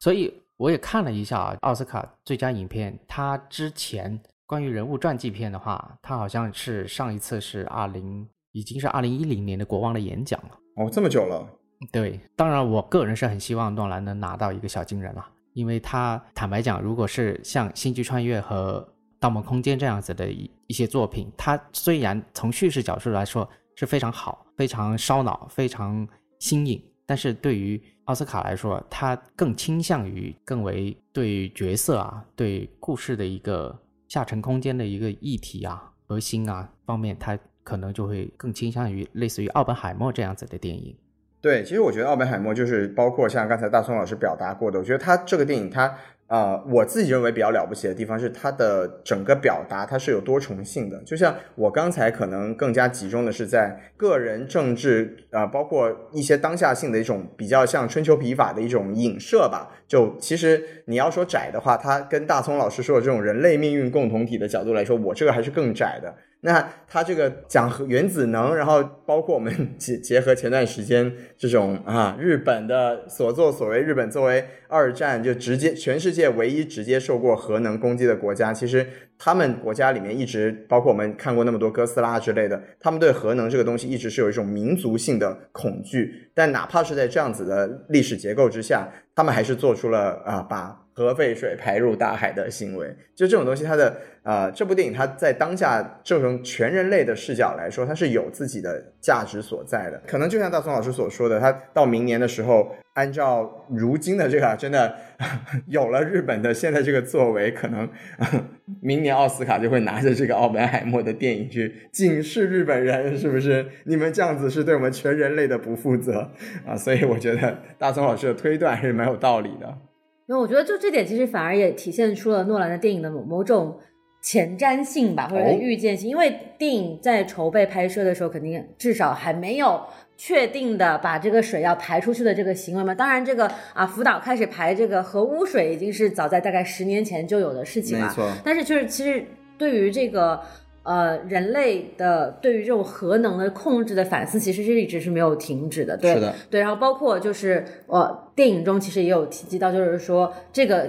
[0.00, 10.50] 所以我也看了一下啊，奥斯卡最佳影片，他之前关于人物传记片的话，他好像是上一次是二零，已经是二零一零年的国王的演讲了。
[10.76, 11.48] 哦，这么久了。
[11.92, 18.80] 对，当然，我个人是很希望诺兰能拿到一个小金人了，因为他坦白讲，如果是像《星际穿越》和
[19.26, 26.06] 《盗梦空间》这样子的一一些作品，它虽然从叙事角度来说是非常好、非常烧脑、非常
[26.38, 40.96] 新颖，但是对于奥斯卡来说，它更倾向于更为对角色啊、对故事的一个下沉空间的一个议题啊、核心啊方面，它可能就会更倾向于类似于奥本海默这样子的电影。
[41.40, 45.92] 对，其实我觉得奥本海默就是包括像刚才大松老师表达过的，我觉得他这个电影，他
[46.28, 51.00] 呃，我自己认为比较了不起的地方是它的整个表达，它是有多重性的。
[51.04, 59.72] 就像我刚才可能更加集中的是在个人政治啊，包括一些当下性的一种比较像春秋笔法的一种影射吧。
[59.86, 66.12] 就其实你要说窄的话，它跟大聪老师说的这种人类命运共同体的角度来说，我这个还是更窄的。
[66.46, 78.86] 那它这个讲核原子能，然后包括我们结 结合前段时间这种啊日本的所作所为，日本作为二战就直接全世界唯一直接受过核能攻击的国家，其实
[79.18, 86.30] 他们国家里面一直包括我们看过那么多哥斯拉之类的，他们对核能这个东西一直是有一种民族性的恐惧。
[86.32, 92.88] 但哪怕是在这样子的历史结构之下，他们还是做出了啊把核废水排入大海的行为。
[93.14, 100.02] 就这种东西，它的呃这部电影它在当下这种全人类的视角来说，它是有自己的价值所在的。
[100.06, 104.96] 可能就像大松老师所说的，他到明年的时候，按照如今的这个真的
[105.68, 107.88] 有了日本的现在这个作为，可能
[108.80, 113.66] 明年奥斯卡就会拿着这个奥本海默的电影去警示日本人，是不是？
[113.84, 116.30] 你们这样子是对我们全人类的不负责
[116.66, 116.74] 啊！
[116.74, 119.78] 所以我觉得大松老师的推断还是蛮有道理的。
[120.28, 123.78] 因为我觉得就这点其实反而也体现出了诺兰的电影的某某种
[124.20, 126.08] 前瞻性吧，或者是预见性。
[126.10, 129.80] 因为电影在筹备拍摄的时候，肯定至少还没有
[130.16, 132.94] 确定的把这个水要排出去的这个行为嘛。
[132.94, 138.06] 当然，这个啊福岛开始排这个核污水已经是早在大概十年前就有的事情了。
[138.06, 139.24] 没错，但是就是其实
[139.56, 140.40] 对于这个。
[140.86, 145.96] 呃，人类的对于这种核能的控制的反思，其实是一直是没有停止的。
[145.96, 150.88] 对是的，对，然后包括就是呃，电影中其实也有提及到，就是说这个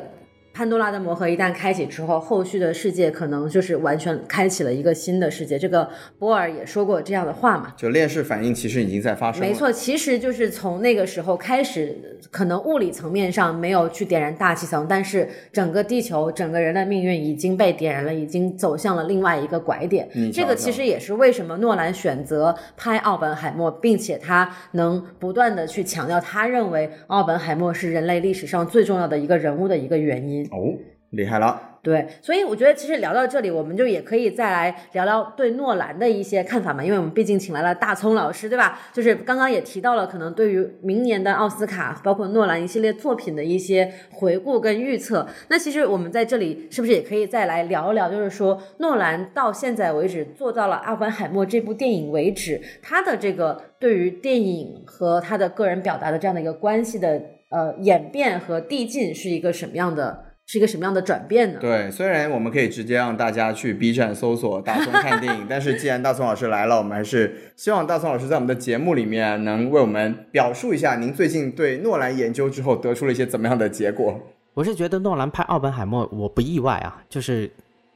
[0.58, 5.60] 潘多拉的魔盒一旦开启之后，后续的世界可能就是完全开启了一个新的世界。
[5.60, 7.76] 这个波尔也说过这样的话嘛。
[7.78, 9.48] 就链式反应其实已经在发生了。
[9.48, 11.96] 没错，其实就是从那个时候开始，
[12.32, 20.10] 可能物理层面上没有去点燃大气层，但是整个地球、整个人的命运已经被点燃了，已经走向了另外一个拐点。
[20.16, 30.47] 你这个其实也是为什么诺兰选择拍奥本海默，并且他能不断的去强调，他认为奥本海默是人类历史上最重要的一个人物的一个原因。
[30.52, 30.78] 哦，
[31.12, 31.62] 厉害了。
[31.84, 38.78] 对，所以我觉得其实聊到这里，我们就也可以再来聊聊对诺兰的一些看法嘛，因为我们毕竟请来了大葱老师，对吧？
[38.92, 45.26] 就是刚刚也提到了，可能对于明年的奥斯卡，包括诺兰一系列作品的一些回顾跟预测。
[45.48, 60.27] 那其实我们在这里是不是也可以再来聊一聊，就是说诺兰到现在为止做到了《阿凡海默》这部电影为止，他的这个对于电影和他的个人表达的这样的一个关系的呃演变和递进是一个什么样的？
[60.48, 61.60] 是一个什么样的转变呢？
[61.60, 74.18] 对，虽然我们可以直接让大家去 B 站搜索大松看电影， 但是既然大松老师来了，我们还是希望大松老师在我们的节目里面能为我们表述一下您最近对诺兰研究之后得出了一些怎么样的结果。
[74.54, 77.04] 我是觉得诺兰拍《奥本海默》，我不意外啊。
[77.10, 77.52] 就是，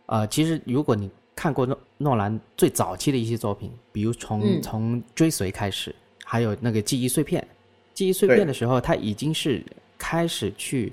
[0.07, 5.95] 呃，其实如果你看过诺诺兰最早期的一些作品，比如从、嗯从追随开始，
[6.25, 7.47] 还有那个记忆碎片，
[7.93, 9.63] 记忆碎片的时候，他已经是
[9.97, 10.91] 开始去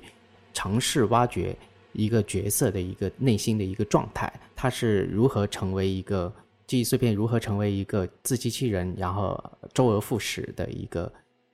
[0.53, 1.55] 尝试挖掘
[1.93, 6.31] 一个角色的一个内心的一个状态，他是如何成为一个
[6.67, 9.41] 记忆碎片，如何成为一个自欺欺人，然后
[9.73, 11.11] 周而复始的一个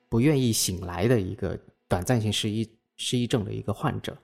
[0.10, 1.58] 不愿意醒来的一个
[1.88, 4.18] 短暂性失忆失忆症的一个患者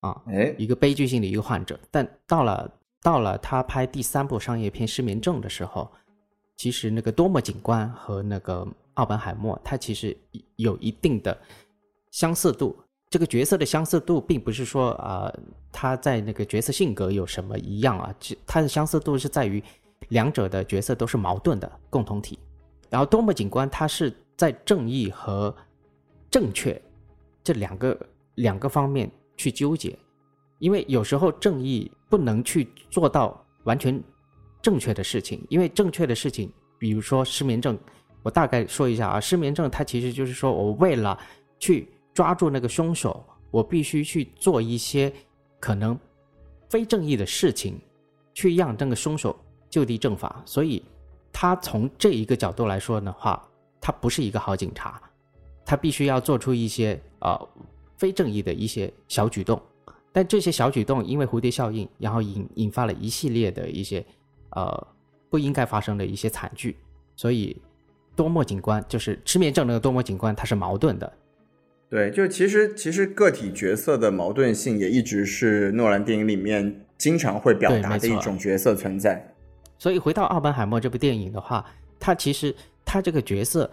[0.00, 0.22] 啊。
[0.28, 1.78] 哎，一个悲剧性的一个患者。
[1.90, 2.72] 但到了
[3.02, 5.90] 到了他拍第三部商业片《失眠症》的时候，
[6.56, 10.16] 其实那个多么警官和那个奥本海默，他其实
[10.54, 11.36] 有一定的
[12.12, 12.76] 相似度。
[13.08, 15.32] 这个角色的相似度，并不是说啊、
[15.72, 18.14] 他在那个角色性格有什么一样啊，
[18.46, 19.62] 他的相似度是在于
[20.08, 22.38] 两者的角色都是矛盾的共同体。
[22.90, 25.54] 然后多么警官他是在正义和
[26.30, 26.80] 正确
[27.42, 27.98] 这两个
[28.34, 29.96] 两个方面去纠结，
[30.58, 34.02] 因为有时候正义不能去做到完全
[34.60, 37.78] 正确的事情，因为正确的事情，比如说失眠症，
[38.22, 41.18] 我大概说一下啊，失眠症它其实就是说我为了
[41.58, 45.12] 去抓住那个凶手，我必须去做一些
[45.60, 45.98] 可能
[46.70, 47.78] 非正义的事情，
[48.32, 49.38] 去让那个凶手
[49.68, 50.82] 就地正法，所以
[51.30, 53.46] 他从这一个角度来说的话，
[53.82, 54.98] 他不是一个好警察，
[55.62, 57.38] 他必须要做出一些呃
[57.98, 59.60] 非正义的一些小举动，
[60.10, 64.02] 但这些小举动因为蝴蝶效应，然后引引发了一系列的一些
[64.52, 64.86] 呃
[65.28, 66.78] 不应该发生的一些惨剧，
[67.14, 67.54] 所以
[68.14, 71.12] 多莫警官就是失眠症那个多莫警官，他是矛盾的，
[71.88, 79.34] 对，就其实其实个体角色的矛盾性也一直是诺兰电影里面经常会表达的一种角色存在。
[79.78, 81.64] 所以回到《奥本海默》这部电影的话，
[82.00, 82.54] 他其实
[82.84, 83.70] 他这个角色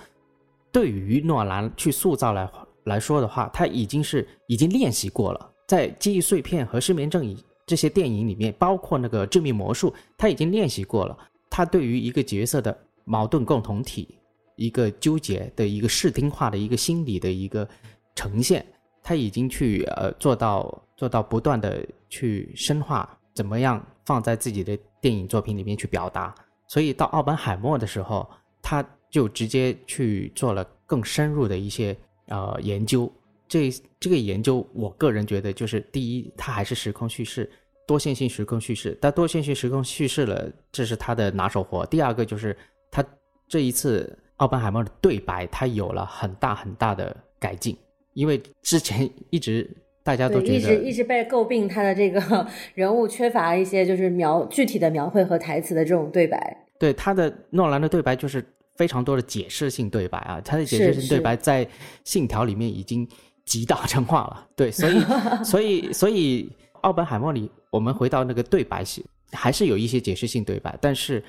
[0.71, 2.49] 对于诺兰去塑造来
[2.83, 11.17] 来说的话，他已经是已经练习过了，在《记忆碎片》和《失眠症》以这些电影里面，包括那个《致命魔术》，他已经练习过了。
[11.49, 14.17] 他对于一个角色的矛盾共同体、
[14.57, 17.67] 一个纠结的一个视听化的一个心理的一个
[18.15, 18.65] 呈现，
[19.01, 26.33] 他已经去呃做到做到不断的去深化，怎么样放在自己的电影作品里面去表达。
[26.67, 28.29] 所以到奥本海默的时候，
[28.61, 31.95] 他就直接去做了更深入的一些
[32.27, 33.11] 呃研究。
[33.47, 37.51] 这这个研究，我个人觉得就是第一，它还是时空叙事，
[37.85, 38.97] 多线性时空叙事。
[38.99, 41.85] 但多线性时空叙事了，这是他的拿手活。
[41.85, 42.57] 第二个就是
[42.89, 43.05] 他
[43.47, 47.77] 这一次奥本海默的对白，他有了很大很大的改进，
[48.13, 49.69] 因为之前 一直
[50.03, 56.65] 大家都觉得，一直一直被诟病他的这个 人物缺乏一些就是描具体的描绘和台词的这种对白。
[56.79, 58.43] 对他的诺兰的对白就是
[58.75, 61.65] 非常多的解释性对白啊，他的解释性对白在
[62.03, 63.07] 《信条》里面已经
[63.45, 64.47] 极大成化了。
[64.55, 64.99] 对，所以
[65.45, 71.23] 所以所以奥本海默里，我们回到那个对白戏，还是有一些解释性对白，但是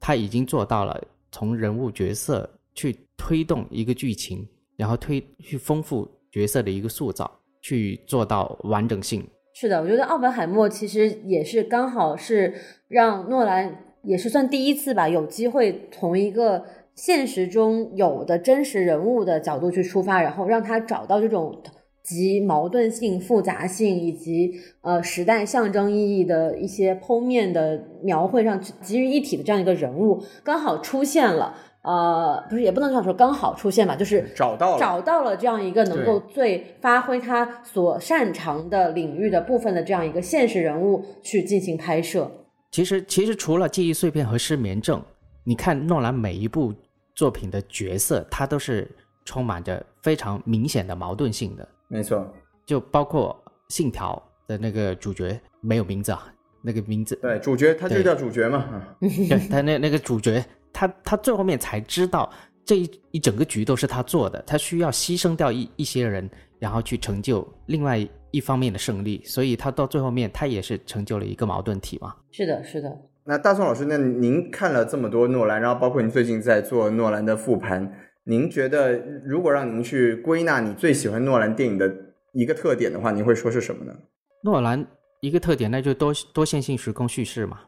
[0.00, 0.98] 他已经做到了
[1.30, 4.46] 从人物角色去推动一个剧情，
[4.76, 7.30] 然后推去丰富角色的一个塑造，
[7.62, 9.24] 去做到完整性。
[9.54, 12.52] 是的，我觉得奥本海默其实也是刚好是
[12.88, 16.64] 让诺兰也是算第一次吧，有机会从一个
[16.96, 21.62] 现实中有的真实人物的角度去出发，然后让他找到这种
[22.02, 24.52] 集矛盾性、复杂性以及
[24.82, 31.54] 呃时代象征意义的一些剖面的描绘上集于一体的这样一个人物，刚好出现了。
[31.84, 42.30] 呃，不是，也不能这样说，刚好出现吧，就是找到了找到了这样一个能够最发挥他所擅长的领域的部分的这样一个现实人物去进行拍摄。
[42.70, 45.02] 其实，其实除了记忆碎片和失眠症，
[45.44, 46.72] 你看诺兰每一部
[47.14, 48.90] 作品的角色，他都是
[49.26, 51.68] 充满着非常明显的矛盾性的。
[51.88, 52.26] 没错，
[52.64, 53.38] 就包括
[53.68, 56.32] 《信条》的那个主角没有名字啊，
[56.62, 58.64] 那个名字，对，主角他就叫主角嘛，
[59.50, 60.44] 他那那个主角，
[60.74, 62.30] 他他最后面才知道
[62.66, 66.28] 这一一整个局都是他做的，他需要牺牲掉一一些人，
[66.58, 72.14] 然后去成就另外一方面的胜利，所以他到最后面他也是成就了一个矛盾体嘛。
[72.30, 72.90] 是的，是的。
[73.26, 77.90] 那大宋老师，那您看了这么多诺兰，然后包括您最近在做诺兰的复盘，
[78.24, 81.90] 您觉得如果让您去归纳你最喜欢诺兰电影的
[82.32, 83.94] 一个特点的话，您会说是什么呢？
[84.42, 84.86] 诺兰
[85.20, 87.60] 一个特点，那就多多线性时空叙事嘛。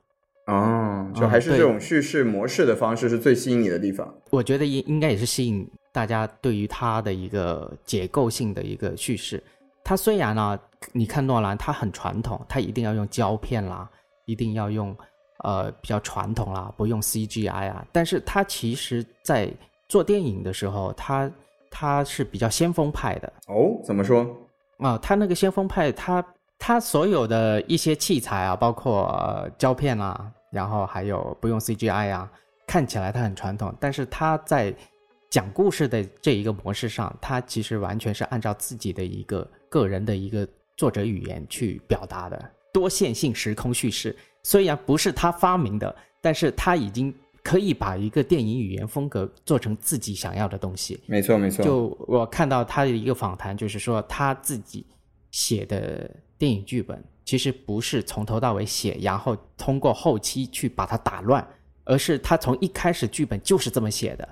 [0.47, 4.13] 哦，就还是这种叙事模式的方式是最吸引你的地方。
[4.31, 9.43] 我觉得应应该也是吸引大家对于它的一个结构性的一个叙事。
[9.83, 10.59] 它虽然呢，
[10.93, 13.89] 你看诺兰他很传统，他一定要用胶片啦，
[14.25, 14.97] 一定要用
[15.45, 19.53] 呃比较传统啦，不用 CGI 啊，但是他其实在
[19.89, 21.31] 做电影的时候，他
[21.71, 24.27] 他是比较先锋派的哦，怎么说？
[24.79, 26.23] 啊、他那个先锋派，他
[26.59, 32.31] 他所有的一些器材啊，包括、呃、胶片啊，然后还有不用 CGI 啊，
[32.67, 34.75] 看起来它很传统，但是他在
[35.31, 44.17] 讲故事的这一个模式上，他其实完全是按照自己的一个个人的一个作者语言去表达的多线性时空叙事。
[44.43, 51.01] 虽然不是他发明的，但是他已经可以把一个电影语言风格做成自己想要的东西。
[51.07, 51.65] 没错，没错。
[51.65, 54.87] 就我看到他的一个访谈，就是说他自己
[55.37, 61.47] 写的电影剧本，其实不是从头到尾写，然后通过后期去把它打乱，
[61.85, 64.27] 而是他从一开始剧本就是这么写的。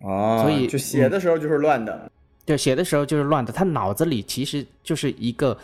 [0.00, 2.12] 哦，所以就写的时候就是乱的。
[2.44, 5.56] 对，写的时候就是乱的，他脑子里其实就是一个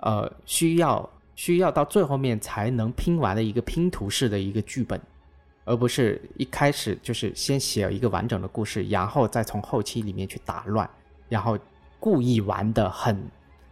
[0.00, 5.00] 呃需要需要到最后面才能拼完的一个拼图式的一个剧本，
[5.64, 10.88] 而不是一开始就是先写一个完整的故事，然后再从后期里面去打乱，
[11.30, 11.58] 然后
[11.98, 13.18] 故意玩的很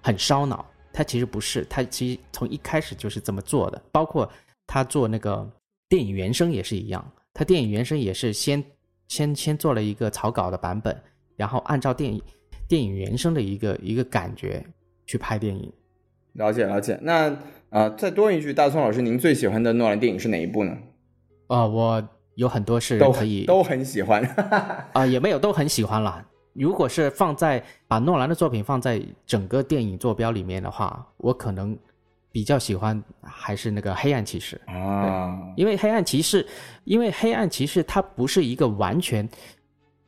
[0.02, 0.66] 很烧脑。
[0.92, 4.30] 他其实不是，他其实从一开始就是这么做的，包括
[4.66, 5.50] 他做那个
[5.88, 7.02] 电影原声也是一样，
[7.32, 8.62] 他电影原声也是先
[9.08, 10.94] 先先做了一个草稿的版本，
[11.34, 12.22] 然后按照电影
[12.68, 14.62] 电影原声的一个一个感觉
[15.06, 15.72] 去拍电影。
[16.34, 16.98] 了解了解。
[17.00, 17.38] 那啊、
[17.70, 20.76] 呃再多一句，大葱老师，您最喜欢的诺兰电影是哪一部呢？
[21.46, 24.22] 啊、我有很多是都可以都很喜欢。
[24.92, 26.22] 啊、也没有都很喜欢啦。
[26.54, 31.76] 如果是放在把诺兰的作品放在整个电影坐标里面的话，我可能
[32.30, 34.60] 比较喜欢还是那个《黑暗骑士》。
[34.72, 36.46] 啊，因为黑暗骑士，
[36.84, 39.28] 因为黑暗骑士它不是一个完全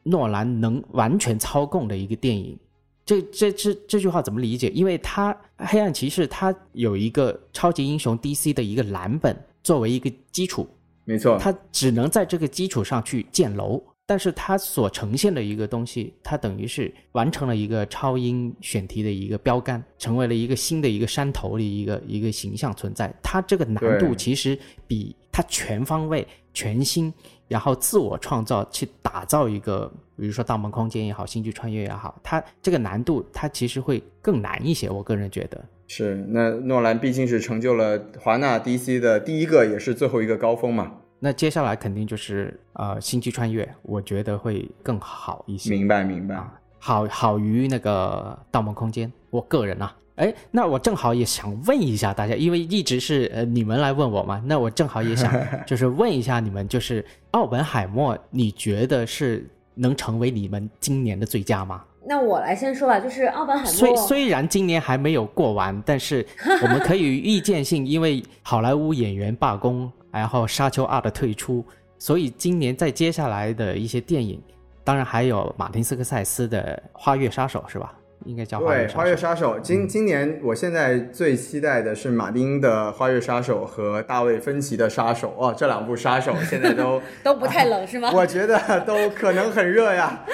[0.03, 2.59] 诺兰能完全操控的一个电影。
[3.07, 4.69] 这这这这句话怎么理解？
[4.71, 10.66] 因为它黑暗骑士它有一个超级英雄 DC 的一个蓝本作为一个基础，
[11.05, 13.83] 没错，它只能在这个基础上去建楼。
[14.07, 23.13] 但是它所呈现的一个东西，它等于是完成了一个超英选题的一个标杆，成为了一个新的一个山头的一个一个形象存在。
[23.23, 27.13] 它这个难度其实比它全方位、全新，
[27.49, 34.91] 然后自我创造去打造一个，比如说《盗梦空间》也好，《星际穿越》也好，它这个难度它其实会更难一些。
[34.91, 41.01] 我个人觉得，是那诺兰毕竟是成就了华纳 DC 的第一个也是最后一个高峰嘛。
[41.19, 45.70] 那接下来肯定就是呃《星际穿越》，我觉得会更好一些。
[45.70, 46.35] 明白明白。
[46.35, 55.32] 啊，好好于那个《盗梦空间》，我个人啊，哎，那我正好也想问一下大家，因为一直是呃你们来问我嘛，那我正好也想
[55.66, 61.82] 就是问一下你们，就是《奥本海默》，你觉得是能成为你们今年的最佳吗？
[62.07, 63.73] 那我来先说吧，就是奥本海默。
[63.73, 66.27] 虽虽然今年还没有过完，但是
[66.62, 71.65] 我们可以预见性，因为好莱坞演员罢工，然后《沙丘二》的退出，
[71.99, 74.41] 所以今年在接下来的一些电影，
[74.82, 77.95] 当然还有马丁斯科塞斯的《花月杀手》，是吧？
[78.24, 88.11] 应该叫对，《花月杀手》今今年我现在最期待的是马丁的《花月杀手》和大卫芬奇的《杀手》哦，这两部杀手现在都 都不太冷是吗？
[88.15, 90.24] 我觉得都可能很热呀。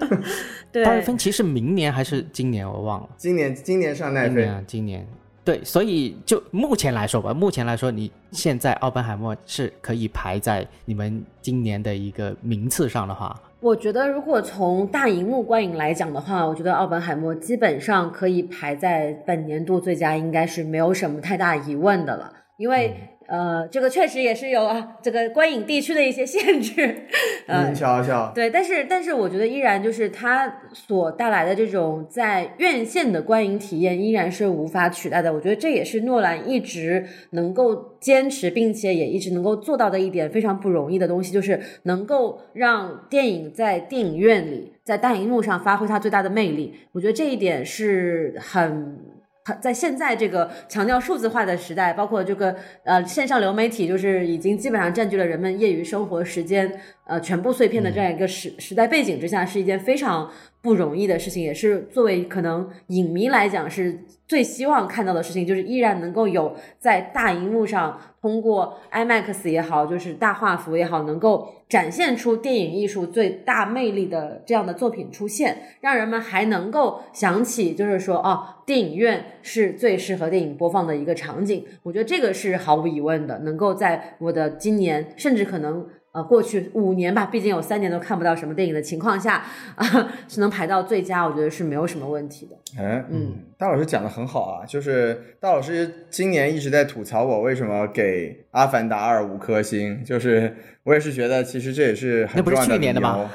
[0.70, 2.68] 对，大卫芬奇是明年还是今年？
[2.68, 3.08] 我忘了。
[3.16, 4.34] 今年，今年上奈飞。
[4.34, 5.08] 今年，今年。
[5.50, 13.34] 对，所以就目前来说吧，目前来说，你现在奥本海默是可以排在你们今年的一个名次上的话。
[13.58, 22.94] 我觉得，如果从大荧幕观影来讲的话，我觉得奥本海默基本上可以排在本年度最佳，应该是没有什么太大疑问的了，因为。
[23.30, 27.06] 呃，这个确实也是有啊，这个观影地区的一些限制。
[27.46, 35.32] 您瞧瞧，对，但是但是我觉得依然就是它所带来的这种在院线的观影体验依然是无法取代的。
[35.32, 46.74] 我觉得这也是诺兰一直能够坚持，并且也一直能够做到的一点非常不容易的东西，就是能够让电影在电影院里，在大荧幕上发挥它最大的魅力。
[46.90, 49.19] 我觉得这一点是很。
[49.60, 52.54] 在现在这个强调数字化的时代，包括这个
[52.84, 56.70] 呃线上流媒体，就是已经基本上占据了人们业余生活时间
[57.10, 60.30] 呃全部碎片的这样一个时时代背景之下，是一件非常
[60.62, 68.00] 不容易的事情，也是作为可能影迷来讲是最希望看到的事情，就是依然能够有在大荧幕上。
[68.22, 81.64] 通过 IMAX 也好，就是大画幅也好，能够展现出电影艺术最大魅力的这样的作品出现，让人们还能够想起，就是说，哦，电影院是最适合电影播放的一个场景。
[81.82, 85.88] 我觉得这个是毫无疑问的，能够在我的今年，甚至可能。
[86.12, 89.44] 呃，过去五年吧，毕竟有三年都看不到什么电影的情况下，
[89.76, 89.86] 啊，
[90.28, 92.56] 是能排到最佳，我觉得是没有什么问题的。
[92.80, 103.28] 嗯嗯，大老师讲的很好啊，就是大老师今年一直在吐槽我为什么给《阿凡达二》五颗星，就是我也是觉得其实这也是很重要的理由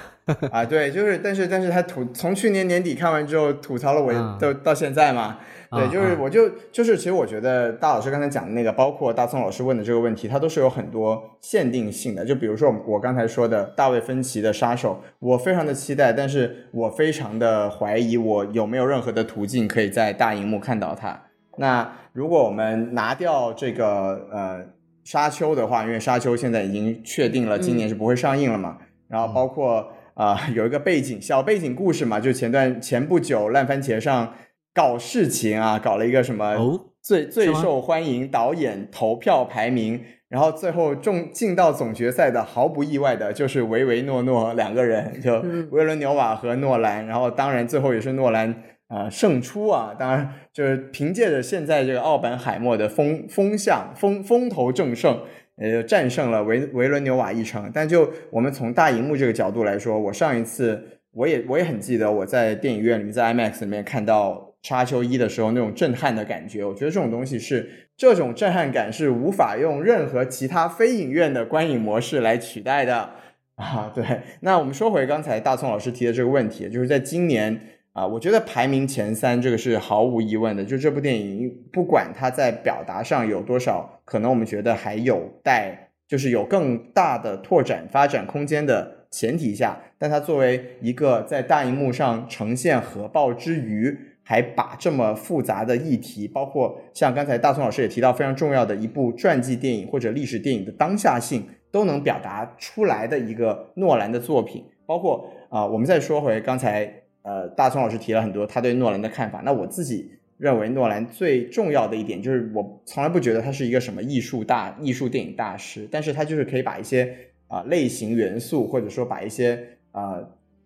[0.51, 0.65] 啊。
[0.65, 5.37] 对，就是但是但是他吐从去年年底看完之后吐槽了我，到到现在嘛。
[5.75, 12.23] 对，就是我就就是，其实我觉得大老师刚才讲的那个，包括大宋老师问的这个问题，它都是有很多限定性的。
[12.23, 21.19] 就比如说我刚才说的大卫芬奇的杀手，我非常的期待，但是我非常的怀疑我有没有任何的途径可以在大荧幕看到它。
[21.57, 24.65] 那如果我们拿掉这个呃
[25.03, 28.77] 沙丘的话，因为沙丘现在已经确定了今年是不会上映了嘛，
[29.07, 34.33] 然后包括啊有一个背景小背景故事嘛，就前段前不久烂番茄上。
[34.75, 36.53] 搞事情啊，搞了一个什么
[37.01, 45.39] 最最受欢迎导演投票排名，然后最后中进到总决赛的，毫不意外的就是维维诺诺两个人，就
[45.71, 48.53] 维伦纽瓦和诺兰，然后当然最后也是诺兰
[48.87, 55.21] 啊胜出啊，当然就是凭借着现在这个奥本海默的风风向风风头正盛，
[55.57, 57.71] 呃战胜了维维伦纽瓦一城。
[57.73, 64.44] 但就我们从大荧幕这个角度来说，我上一次我也我也很记得我在电影院里面在 IMAX 里面看到。
[64.65, 73.11] 沙丘一的时候那种震撼的感觉，我觉得这种东西是这种震撼感是无法用任何其他非影院的观影模式来取代的
[73.57, 73.91] 啊。
[73.93, 74.03] 对，
[74.39, 77.59] 那我们说回刚才大葱老师提的这个问题，就是在今年
[77.93, 80.65] 啊，我觉得排名前三这个是毫无疑问的。
[80.65, 94.14] 就这部电影，不管它在表达上有多少可能，我们觉得还有待就是有更大的拓展发展空间的前提下，但它作为一个在大荧幕上呈现核爆之余。
[94.27, 104.65] 还把这么复杂的议题，包括像刚才大松老师也提到非常重要的一部传记电影或者历史电影的当下性，都能表达出来的一个诺兰的作品。
[104.87, 106.91] 包括啊，我们再说回刚才
[107.21, 109.41] 呃，大松老师提了很多他对诺兰的看法。
[109.45, 117.15] 那我自己认为诺兰最重要的一点就是，我从来不觉得他是一个什么艺术大艺术电影大师，但是他就是可以把一些
[117.47, 120.17] 啊类型元素，或者说把一些啊。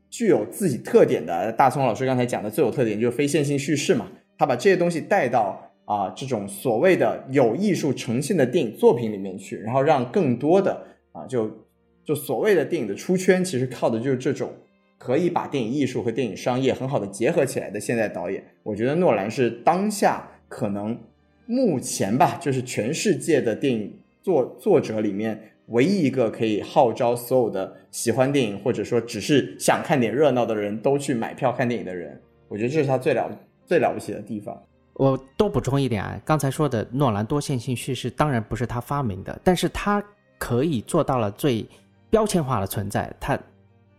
[0.09, 11.65] 具有自己特点的大葱老师刚才讲的最有特点就是非线性叙事嘛，他把这些东西带到啊这种所谓的有艺术呈现的电影作品里面去，然后让更多的啊就
[12.03, 14.51] 就所谓的电影的出圈，其实靠的就是这种
[14.97, 18.43] 可以把电影艺术和电影商业很好的结合起来的现代导演。
[18.63, 20.99] 我觉得诺兰是当下可能
[21.45, 32.19] 目前吧，就是全世界的电影作作者里面唯一一个可以号召所有的喜欢电影或者说只是想看点热闹的人都去买票看电影的人。
[32.47, 33.29] 我觉得这是他最了
[33.65, 34.55] 最了不起的地方。
[34.93, 40.03] 我多补充一点啊，刚才说的诺兰多线性叙事当然不是他发明的，但是他
[40.37, 41.65] 可以做到了最
[42.09, 43.39] 标签化的存在，他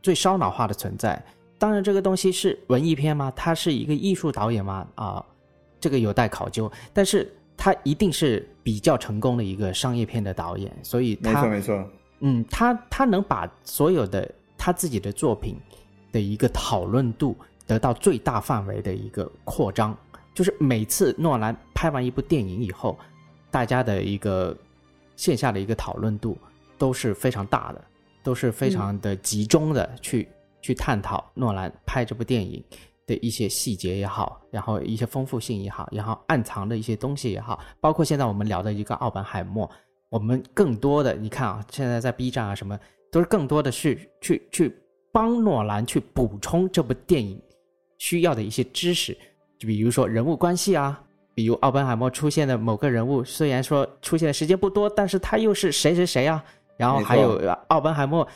[0.03, 1.23] 最烧脑化的存在。
[1.57, 3.33] 当然，这个东西是文艺片吗？
[3.37, 4.87] 他是一个艺术导演吗？
[4.95, 5.25] 啊，
[5.79, 6.71] 这个有待考究。
[6.93, 7.31] 但是
[7.63, 14.27] 他一定是比较成功的一个商业片的导演，所以他没错没错，嗯，他他能把所有的
[14.57, 15.57] 他自己的作品
[16.11, 19.95] 的一个讨论度得到最大范围的一个扩张，
[20.33, 22.99] 就是每次诺兰拍完一部电影以后，
[23.51, 24.57] 大家的一个
[25.17, 26.39] 线下的一个讨论度
[26.79, 27.85] 都是非常大的，
[28.23, 30.27] 都是非常的集中的去、
[30.63, 32.65] 去探讨诺兰拍这部电影
[33.11, 39.69] 的一些细节也好，然后一些丰富性也好，然后暗藏的一些东西也好，包括现在我们聊的一个奥本海默，
[40.11, 42.79] 我们更多的你看啊，现在在 B 站啊什么，
[43.11, 44.73] 都是更多的是去去
[45.11, 47.37] 帮诺兰去补充这部电影
[47.99, 49.13] 需要的一些知识，
[49.59, 51.03] 就比如说人物关系啊，
[51.35, 56.45] 比如奥本海默出现的某个人物，虽然说出现的时间不多，但是他又是谁谁谁啊？
[56.77, 58.27] 然后还有呃奥本海默，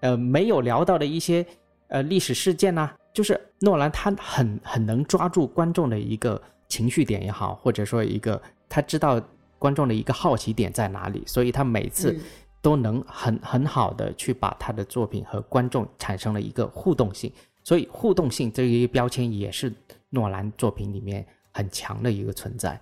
[0.00, 1.46] 呃，没有聊到的一些
[1.88, 9.20] 呃历史事件呐、就是诺兰他很很能抓住观众的一个情绪点也好，或者说一个他知道
[9.58, 12.20] 观众的一个好奇点在哪里，所以他每次嗯
[12.60, 17.32] 都能很很好的去把他的作品和观众产生了一个互动性，
[17.62, 19.72] 所以互动性这一个标签也是
[20.10, 22.80] 诺兰作品里面很强的一个存在。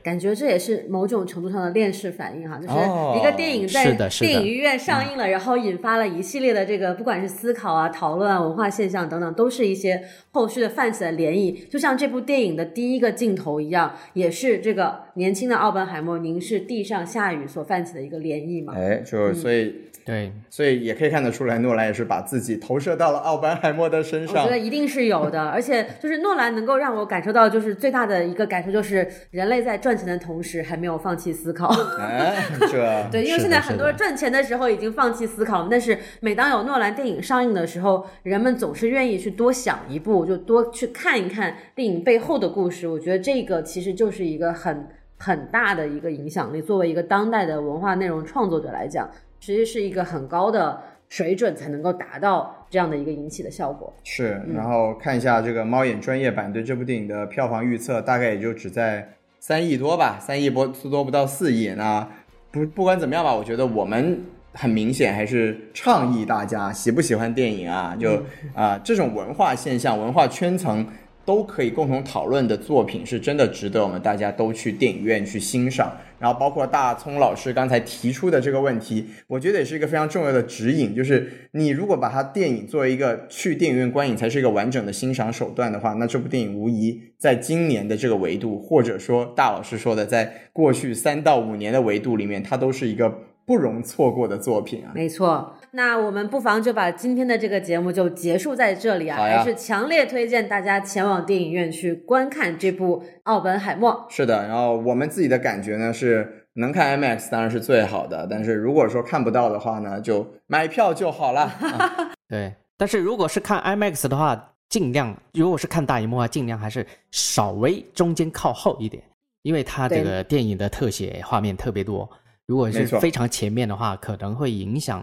[0.00, 11.68] 感觉这也是某种程度上的链式反应哈，就是哦一个电影在电影院上映了，然后引发了一系列的这个不管是思考啊、讨论啊、文化现象等等，都是一些后续的泛起的涟漪。
[11.68, 18.74] 就像这部电影的第一个镜头一样，也是这个年轻的奥本海默凝视地上下雨所泛起的一个涟漪嘛。
[18.76, 24.58] 哎，就是所以、对，所以也可以看得出来，诺兰也是把自己投射到了奥本海默的身上我觉得。
[24.58, 31.68] 一定是有的，而且就是诺兰能够让我感受到，就是最大的一个感受就是人类在赚钱的同时还没有放弃思考。
[31.98, 42.88] 哎，这 对，因为现在很多人赚钱的时候已经放弃思考了，但是每当有诺兰电影上映的时候，人们总是愿意去多想一步，就多去看一看电影背后的故事。
[42.88, 44.88] 我觉得这个其实就是一个很
[45.18, 46.60] 很大的一个影响力。
[46.62, 49.08] 作为一个当代的文化内容创作者来讲，
[49.42, 53.92] 其实是一个很高的水准才能够达到这样的一个引起的效果。
[54.04, 59.06] 是，然后看一下这个猫眼专业版对这部电影的票房预测，大概也就只在
[59.40, 61.74] 三亿多吧，三亿多多不到四亿。
[61.76, 62.08] 那
[62.52, 68.22] 不不管怎么样吧，我觉得我们很明显还是倡议大家喜不喜欢电影啊，就
[68.54, 70.86] 啊、这种文化现象、文化圈层。
[71.24, 75.96] 都可以共同讨论的作品，是真的值得我们大家都去电影院去欣赏。
[76.18, 93.12] 然后，包括大葱老师刚才提出的这个问题，我觉得也是一个非常重要的指引，就是你如果把它电影作为一个去电影院观影才是一个完整的欣赏手段的话，那这部电影无疑在今年的这个维度，或者说大老师说的，在过去三到五年的维度里面，它都是一个
[93.44, 94.92] 不容错过的作品啊。
[94.94, 104.06] 没错，那我们不妨就把今天的这个节目就结束在这里啊，还是强烈推荐大家前往电影院去观看这部《奥本海默》。
[104.14, 111.42] 是的，然后我们自己的感觉呢是，能看 IMAX 当然是最好的，但是如果说看不到的话呢，就买票就好了。
[111.78, 119.02] 啊 对，但是如果是看 IMAX 的话，尽量如果是看大荧幕的话，尽量还是稍微中间靠后一点，
[119.40, 122.06] 因为它这个电影的特写画面特别多。
[122.46, 125.02] 如果是非常前面的话，可能会影响，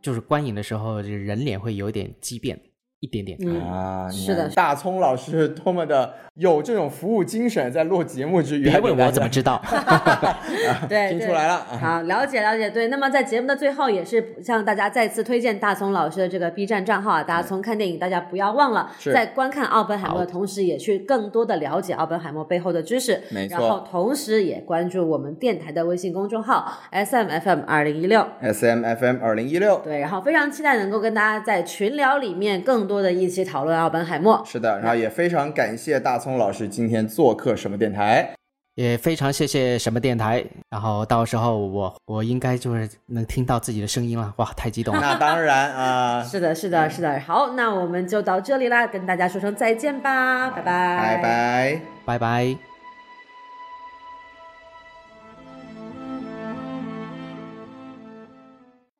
[0.00, 2.58] 就是观影的时候这人脸会有点畸变。
[3.00, 3.38] 一点点。
[3.42, 9.60] 嗯啊，是的大葱老师多么的有这种服务精神，在录节目之余，别问我怎么知道，
[10.88, 12.70] 对，对听出来了啊好，了解了解。
[12.70, 17.22] 对，那么在节目的最后，也是向大家再次推荐大葱老师的这个 B 站账号啊。
[17.22, 23.20] 大家从看电影，大家不要忘了，在观看奥本海默的同时，也去更多的了解奥本海默背后的知识。
[23.30, 28.26] 没错然后同时也关注我们电台的微信公众号 S M F M 二零一六。
[28.40, 29.80] S M F M 二零一六。
[29.84, 34.42] 对，然后非常期待能够跟大家在群聊里面更多的一起讨论奥本海默。
[34.44, 38.30] 是的，然后也非常感谢大葱老师今天做客什么电台。
[38.74, 40.44] 也非常谢谢什么电台。
[40.70, 45.00] 然后到时候我我应该就是能听到自己的声音了，哇，太激动了。
[45.00, 47.18] 那当然啊， 是的，是的，是的。
[47.18, 51.80] 好，那我们就到这里啦，跟大家说声再见吧，拜拜，拜拜。
[52.06, 52.67] 拜拜。